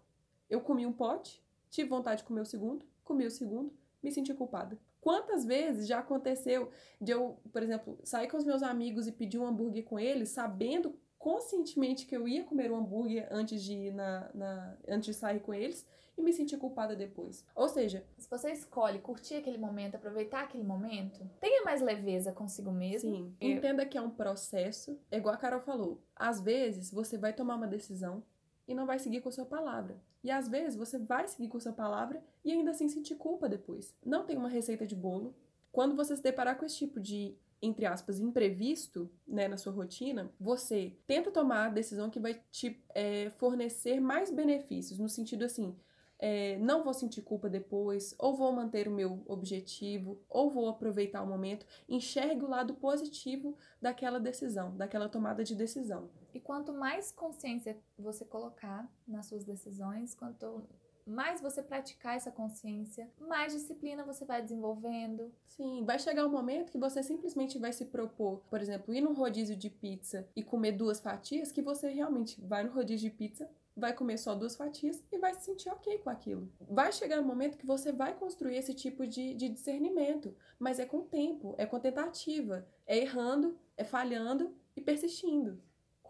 eu 0.48 0.60
comi 0.60 0.86
um 0.86 0.92
pote, 0.92 1.42
tive 1.70 1.88
vontade 1.88 2.22
de 2.22 2.28
comer 2.28 2.42
o 2.42 2.46
segundo, 2.46 2.86
comi 3.02 3.26
o 3.26 3.30
segundo, 3.30 3.72
me 4.02 4.12
senti 4.12 4.32
culpada. 4.34 4.78
Quantas 5.00 5.44
vezes 5.44 5.88
já 5.88 5.98
aconteceu 5.98 6.70
de 7.00 7.10
eu, 7.10 7.36
por 7.52 7.62
exemplo, 7.62 7.98
sair 8.04 8.28
com 8.28 8.36
os 8.36 8.44
meus 8.44 8.62
amigos 8.62 9.08
e 9.08 9.12
pedir 9.12 9.38
um 9.38 9.46
hambúrguer 9.46 9.84
com 9.84 9.98
eles, 9.98 10.28
sabendo 10.28 10.94
conscientemente 11.22 12.04
que 12.04 12.16
eu 12.16 12.26
ia 12.26 12.42
comer 12.42 12.72
um 12.72 12.76
hambúrguer 12.76 13.28
antes 13.30 13.62
de 13.62 13.74
ir 13.74 13.94
na, 13.94 14.28
na 14.34 14.76
antes 14.88 15.06
de 15.06 15.14
sair 15.14 15.38
com 15.38 15.54
eles, 15.54 15.86
e 16.18 16.20
me 16.20 16.32
sentir 16.32 16.58
culpada 16.58 16.96
depois. 16.96 17.46
Ou 17.54 17.68
seja, 17.68 18.04
se 18.18 18.28
você 18.28 18.50
escolhe 18.50 18.98
curtir 18.98 19.36
aquele 19.36 19.56
momento, 19.56 19.94
aproveitar 19.94 20.42
aquele 20.42 20.64
momento, 20.64 21.24
tenha 21.40 21.64
mais 21.64 21.80
leveza 21.80 22.32
consigo 22.32 22.72
mesmo. 22.72 23.08
Sim. 23.08 23.36
Eu... 23.40 23.50
Entenda 23.50 23.86
que 23.86 23.96
é 23.96 24.02
um 24.02 24.10
processo. 24.10 24.98
É 25.12 25.18
igual 25.18 25.34
a 25.34 25.38
Carol 25.38 25.60
falou. 25.60 26.02
Às 26.16 26.40
vezes 26.40 26.90
você 26.90 27.16
vai 27.16 27.32
tomar 27.32 27.54
uma 27.54 27.68
decisão 27.68 28.24
e 28.66 28.74
não 28.74 28.84
vai 28.84 28.98
seguir 28.98 29.20
com 29.20 29.28
a 29.28 29.32
sua 29.32 29.46
palavra. 29.46 29.96
E 30.24 30.30
às 30.30 30.48
vezes 30.48 30.76
você 30.76 30.98
vai 30.98 31.28
seguir 31.28 31.48
com 31.48 31.56
a 31.56 31.60
sua 31.60 31.72
palavra 31.72 32.20
e 32.44 32.50
ainda 32.50 32.72
assim 32.72 32.88
sentir 32.88 33.14
culpa 33.14 33.48
depois. 33.48 33.94
Não 34.04 34.26
tem 34.26 34.36
uma 34.36 34.48
receita 34.48 34.84
de 34.84 34.96
bolo. 34.96 35.36
Quando 35.70 35.94
você 35.94 36.16
se 36.16 36.22
deparar 36.22 36.58
com 36.58 36.66
esse 36.66 36.76
tipo 36.76 37.00
de 37.00 37.36
entre 37.62 37.86
aspas, 37.86 38.18
imprevisto 38.18 39.08
né, 39.26 39.46
na 39.46 39.56
sua 39.56 39.72
rotina, 39.72 40.30
você 40.38 40.98
tenta 41.06 41.30
tomar 41.30 41.66
a 41.66 41.70
decisão 41.70 42.10
que 42.10 42.18
vai 42.18 42.42
te 42.50 42.84
é, 42.94 43.30
fornecer 43.38 44.00
mais 44.00 44.30
benefícios, 44.30 44.98
no 44.98 45.08
sentido 45.08 45.44
assim, 45.44 45.76
é, 46.18 46.56
não 46.58 46.84
vou 46.84 46.94
sentir 46.94 47.20
culpa 47.22 47.48
depois, 47.48 48.14
ou 48.16 48.36
vou 48.36 48.52
manter 48.52 48.86
o 48.86 48.92
meu 48.92 49.24
objetivo, 49.26 50.22
ou 50.28 50.48
vou 50.48 50.68
aproveitar 50.68 51.20
o 51.20 51.26
momento. 51.26 51.66
Enxergue 51.88 52.44
o 52.44 52.48
lado 52.48 52.74
positivo 52.74 53.56
daquela 53.80 54.20
decisão, 54.20 54.76
daquela 54.76 55.08
tomada 55.08 55.42
de 55.42 55.56
decisão. 55.56 56.08
E 56.32 56.38
quanto 56.38 56.72
mais 56.72 57.10
consciência 57.10 57.76
você 57.98 58.24
colocar 58.24 58.88
nas 59.04 59.26
suas 59.26 59.44
decisões, 59.44 60.14
quanto 60.14 60.64
mais 61.06 61.40
você 61.40 61.62
praticar 61.62 62.16
essa 62.16 62.30
consciência, 62.30 63.10
mais 63.20 63.52
disciplina 63.52 64.04
você 64.04 64.24
vai 64.24 64.42
desenvolvendo. 64.42 65.32
Sim, 65.46 65.84
vai 65.84 65.98
chegar 65.98 66.26
um 66.26 66.30
momento 66.30 66.70
que 66.70 66.78
você 66.78 67.02
simplesmente 67.02 67.58
vai 67.58 67.72
se 67.72 67.86
propor, 67.86 68.42
por 68.48 68.60
exemplo, 68.60 68.94
ir 68.94 69.00
num 69.00 69.14
rodízio 69.14 69.56
de 69.56 69.70
pizza 69.70 70.28
e 70.34 70.42
comer 70.42 70.72
duas 70.72 71.00
fatias, 71.00 71.52
que 71.52 71.62
você 71.62 71.88
realmente 71.88 72.40
vai 72.40 72.62
no 72.62 72.72
rodízio 72.72 73.10
de 73.10 73.16
pizza, 73.16 73.48
vai 73.76 73.92
comer 73.94 74.18
só 74.18 74.34
duas 74.34 74.54
fatias 74.54 75.02
e 75.10 75.18
vai 75.18 75.34
se 75.34 75.44
sentir 75.44 75.70
ok 75.70 75.98
com 75.98 76.10
aquilo. 76.10 76.50
Vai 76.60 76.92
chegar 76.92 77.20
um 77.20 77.24
momento 77.24 77.56
que 77.56 77.66
você 77.66 77.90
vai 77.90 78.14
construir 78.14 78.56
esse 78.56 78.74
tipo 78.74 79.06
de, 79.06 79.34
de 79.34 79.48
discernimento, 79.48 80.34
mas 80.58 80.78
é 80.78 80.84
com 80.84 81.00
tempo, 81.00 81.54
é 81.58 81.66
com 81.66 81.80
tentativa, 81.80 82.66
é 82.86 82.98
errando, 82.98 83.58
é 83.76 83.84
falhando 83.84 84.54
e 84.76 84.80
persistindo. 84.80 85.60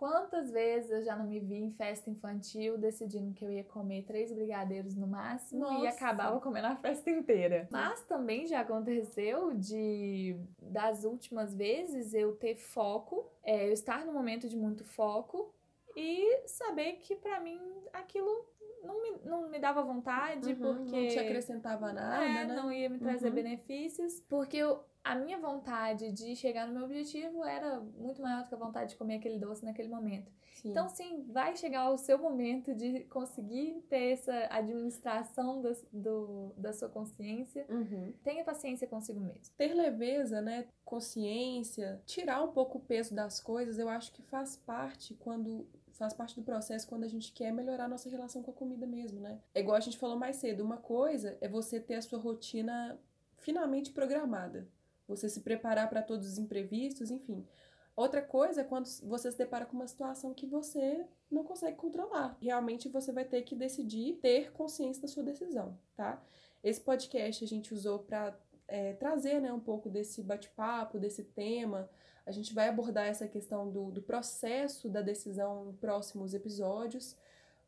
Quantas 0.03 0.51
vezes 0.51 0.91
eu 0.91 1.01
já 1.05 1.15
não 1.15 1.29
me 1.29 1.39
vi 1.39 1.55
em 1.55 1.71
festa 1.71 2.11
infantil 2.11 2.77
decidindo 2.77 3.33
que 3.33 3.45
eu 3.45 3.53
ia 3.53 3.63
comer 3.63 4.03
três 4.03 4.33
brigadeiros 4.33 4.97
no 4.97 5.07
máximo 5.07 5.61
Nossa. 5.61 5.85
e 5.85 5.87
acabava 5.87 6.41
comendo 6.41 6.67
a 6.67 6.75
festa 6.75 7.09
inteira. 7.09 7.69
Mas 7.71 8.01
também 8.07 8.45
já 8.49 8.63
aconteceu 8.63 9.55
de 9.55 10.37
das 10.61 11.05
últimas 11.05 11.55
vezes 11.55 12.15
eu 12.15 12.35
ter 12.35 12.57
foco, 12.57 13.31
é, 13.45 13.69
eu 13.69 13.73
estar 13.73 14.05
no 14.05 14.13
momento 14.13 14.49
de 14.49 14.57
muito 14.57 14.85
foco 14.85 15.55
e 15.95 16.49
saber 16.49 16.95
que 16.95 17.15
para 17.15 17.39
mim 17.39 17.61
aquilo 17.93 18.45
não 18.83 19.01
me, 19.01 19.11
não 19.25 19.49
me 19.49 19.61
dava 19.61 19.85
vontade, 19.85 20.53
uhum, 20.53 20.59
porque. 20.59 20.97
Não 20.97 21.09
te 21.09 21.19
acrescentava 21.21 21.93
nada, 21.93 22.25
é, 22.25 22.45
né? 22.45 22.57
Não 22.57 22.73
ia 22.73 22.91
me 22.91 22.99
trazer 22.99 23.29
uhum. 23.29 23.35
benefícios. 23.35 24.19
Porque 24.29 24.57
eu, 24.57 24.85
a 25.05 25.15
minha 25.15 25.39
vontade 25.39 26.13
de 26.13 26.37
chegar 26.37 26.67
no 26.67 26.75
meu 26.75 26.85
objetivo 26.85 27.45
era 27.45 27.81
muito 27.81 28.23
maior 28.23 28.43
do 28.43 28.49
que 28.49 28.55
a 28.55 28.59
vontade 28.59 28.91
de 28.91 28.97
comer 28.97 29.17
aquele 29.17 29.39
doce 29.39 29.65
naquele 29.65 29.89
momento. 29.89 30.31
Sim. 30.55 30.71
Então, 30.71 30.89
sim, 30.89 31.25
vai 31.29 31.57
chegar 31.57 31.91
o 31.91 31.99
seu 31.99 32.19
momento 32.19 32.73
de 32.75 33.01
conseguir 33.05 33.85
ter 33.89 34.13
essa 34.13 34.47
administração 34.51 35.61
do, 35.61 35.73
do 35.93 36.55
da 36.57 36.73
sua 36.73 36.89
consciência. 36.89 37.67
Uhum. 37.69 38.13
Tenha 38.23 38.45
paciência 38.45 38.87
consigo 38.87 39.19
mesmo. 39.19 39.53
Ter 39.57 39.75
leveza, 39.75 40.41
né? 40.41 40.69
Consciência, 40.85 42.01
tirar 42.07 42.43
um 42.43 42.53
pouco 42.53 42.79
o 42.79 42.81
peso 42.81 43.15
das 43.15 43.41
coisas, 43.41 43.79
eu 43.79 43.89
acho 43.89 44.13
que 44.13 44.23
faz 44.23 44.57
parte 44.57 45.15
quando 45.15 45.67
faz 45.95 46.15
parte 46.15 46.35
do 46.35 46.43
processo 46.43 46.89
quando 46.89 47.05
a 47.05 47.09
gente 47.09 47.33
quer 47.33 47.53
melhorar 47.53 47.85
a 47.85 47.89
nossa 47.89 48.09
relação 48.09 48.43
com 48.43 48.51
a 48.51 48.55
comida 48.55 48.87
mesmo, 48.87 49.21
né? 49.21 49.41
É 49.55 49.61
igual 49.61 49.77
a 49.77 49.81
gente 49.81 49.99
falou 49.99 50.19
mais 50.19 50.37
cedo, 50.37 50.65
uma 50.65 50.79
coisa 50.79 51.37
é 51.41 51.49
você 51.49 51.79
ter 51.79 51.95
a 51.95 52.03
sua 52.03 52.19
rotina 52.19 52.99
finalmente 53.37 53.93
programada, 53.93 54.67
você 55.07 55.29
se 55.29 55.41
preparar 55.41 55.89
para 55.89 56.03
todos 56.03 56.27
os 56.27 56.39
imprevistos, 56.39 57.11
enfim. 57.11 57.47
Outra 57.95 58.23
coisa 58.23 58.63
é 58.63 58.65
quando 58.65 58.87
você 59.03 59.31
se 59.31 59.37
depara 59.37 59.67
com 59.67 59.77
uma 59.77 59.87
situação 59.87 60.33
que 60.33 60.47
você 60.47 61.05
não 61.31 61.45
consegue 61.45 61.77
controlar. 61.77 62.37
Realmente 62.41 62.89
você 62.89 63.13
vai 63.13 63.25
ter 63.25 63.43
que 63.43 63.55
decidir 63.55 64.19
ter 64.23 64.51
consciência 64.53 65.03
da 65.03 65.09
sua 65.09 65.23
decisão, 65.23 65.79
tá? 65.95 66.23
Esse 66.65 66.81
podcast 66.81 67.45
a 67.45 67.47
gente 67.47 67.75
usou 67.75 67.99
para 67.99 68.39
é, 68.67 68.95
trazer 68.95 69.41
né, 69.41 69.53
um 69.53 69.61
pouco 69.61 69.91
desse 69.91 70.23
bate-papo, 70.23 70.99
desse 70.99 71.23
tema, 71.23 71.91
a 72.25 72.31
gente 72.31 72.55
vai 72.55 72.69
abordar 72.69 73.07
essa 73.07 73.27
questão 73.27 73.71
do, 73.71 73.91
do 73.91 74.01
processo 74.01 74.89
da 74.89 75.03
decisão 75.03 75.69
em 75.69 75.73
próximos 75.73 76.35
episódios. 76.35 77.17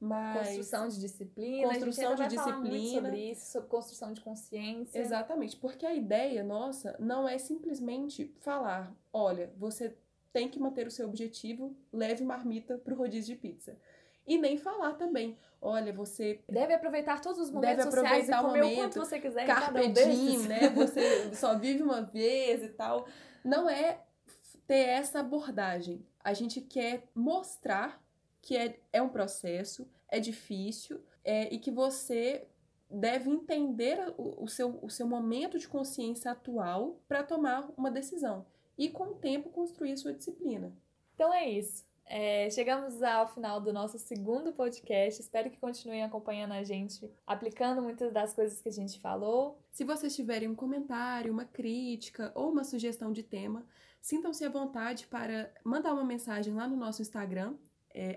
Mas... 0.05 0.49
Construção 0.49 0.89
de 0.89 1.01
disciplina. 1.01 1.69
Construção 1.69 2.15
de 2.15 2.27
disciplina. 2.27 3.03
sobre 3.03 3.31
isso, 3.31 3.53
sobre 3.53 3.69
construção 3.69 4.13
de 4.13 4.21
consciência. 4.21 4.99
Exatamente, 4.99 5.57
porque 5.57 5.87
a 5.87 5.95
ideia 5.95 6.45
nossa 6.45 6.95
não 6.99 7.27
é 7.27 7.39
simplesmente 7.39 8.35
falar: 8.43 8.95
olha, 9.13 9.51
você 9.57 9.97
tem 10.31 10.49
que 10.49 10.61
manter 10.61 10.87
o 10.87 10.91
seu 10.91 11.09
objetivo, 11.09 11.75
leve 11.91 12.23
marmita 12.23 12.77
pro 12.77 12.95
rodízio 12.95 13.35
de 13.35 13.41
pizza. 13.41 13.79
E 14.27 14.37
nem 14.37 14.59
falar 14.59 14.95
também, 14.95 15.39
olha, 15.61 15.93
você 15.93 16.41
deve 16.49 16.75
aproveitar 16.75 17.21
todos 17.21 17.39
os 17.39 17.51
momentos 17.51 17.77
deve 17.77 17.89
aproveitar 17.89 18.17
sociais 18.17 18.29
e 18.29 18.43
comer 18.43 18.61
o, 18.61 18.65
momento, 18.65 18.79
o 18.79 18.83
quanto 18.83 18.99
você 18.99 19.21
quiser. 19.21 19.47
Carpe 19.47 19.89
diem, 19.89 20.39
né? 20.41 20.69
Você 20.77 21.35
só 21.35 21.59
vive 21.59 21.83
uma 21.83 22.03
vez 22.03 22.63
e 22.63 22.69
tal. 22.69 23.07
Não 23.45 23.69
é 23.69 24.01
ter 24.67 24.87
essa 24.89 25.21
abordagem. 25.21 26.07
A 26.23 26.33
gente 26.33 26.61
quer 26.61 27.05
mostrar 27.15 28.03
que 28.41 28.57
é, 28.57 28.79
é 28.93 29.01
um 29.01 29.09
processo, 29.09 29.89
é 30.17 30.21
difícil, 30.21 31.01
é, 31.25 31.53
e 31.53 31.59
que 31.59 31.71
você 31.71 32.47
deve 32.91 33.31
entender 33.31 33.99
o, 34.17 34.45
o, 34.45 34.49
seu, 34.49 34.79
o 34.83 34.89
seu 34.89 35.07
momento 35.07 35.59
de 35.59 35.67
consciência 35.67 36.31
atual 36.31 37.01
para 37.09 37.23
tomar 37.23 37.69
uma 37.77 37.91
decisão. 37.91 38.47
E 38.79 38.89
com 38.89 39.05
o 39.05 39.15
tempo 39.15 39.51
construir 39.51 39.93
a 39.93 39.97
sua 39.97 40.13
disciplina. 40.13 40.73
Então 41.15 41.33
é 41.33 41.49
isso. 41.49 41.85
É, 42.07 42.51
chegamos 42.51 43.03
ao 43.03 43.33
final 43.33 43.61
do 43.61 43.73
nosso 43.73 43.99
segundo 43.99 44.53
podcast. 44.53 45.21
Espero 45.21 45.51
que 45.51 45.59
continuem 45.59 46.03
acompanhando 46.03 46.53
a 46.53 46.63
gente, 46.63 47.11
aplicando 47.27 47.83
muitas 47.83 48.13
das 48.13 48.35
coisas 48.35 48.61
que 48.61 48.69
a 48.69 48.73
gente 48.73 49.01
falou. 49.01 49.59
Se 49.73 49.85
vocês 49.85 50.15
tiverem 50.15 50.49
um 50.49 50.55
comentário, 50.55 51.33
uma 51.33 51.45
crítica 51.45 52.31
ou 52.35 52.51
uma 52.53 52.63
sugestão 52.63 53.11
de 53.11 53.23
tema, 53.23 53.67
sintam-se 54.01 54.45
à 54.45 54.49
vontade 54.49 55.07
para 55.07 55.51
mandar 55.65 55.95
uma 55.95 56.05
mensagem 56.05 56.53
lá 56.53 56.69
no 56.69 56.77
nosso 56.77 57.01
Instagram, 57.01 57.55
é, 57.93 58.17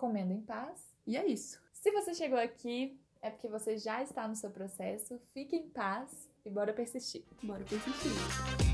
Comendo 0.00 0.32
em 0.32 0.40
Paz. 0.40 0.80
E 1.06 1.14
é 1.14 1.26
isso. 1.26 1.60
Se 1.74 1.90
você 1.90 2.14
chegou 2.14 2.38
aqui, 2.38 2.98
é 3.20 3.28
porque 3.28 3.48
você 3.48 3.76
já 3.76 4.02
está 4.02 4.26
no 4.26 4.34
seu 4.34 4.50
processo. 4.50 5.20
Fique 5.34 5.54
em 5.54 5.68
paz 5.68 6.26
e 6.42 6.48
bora 6.48 6.72
persistir. 6.72 7.22
Bora 7.42 7.62
persistir. 7.64 8.69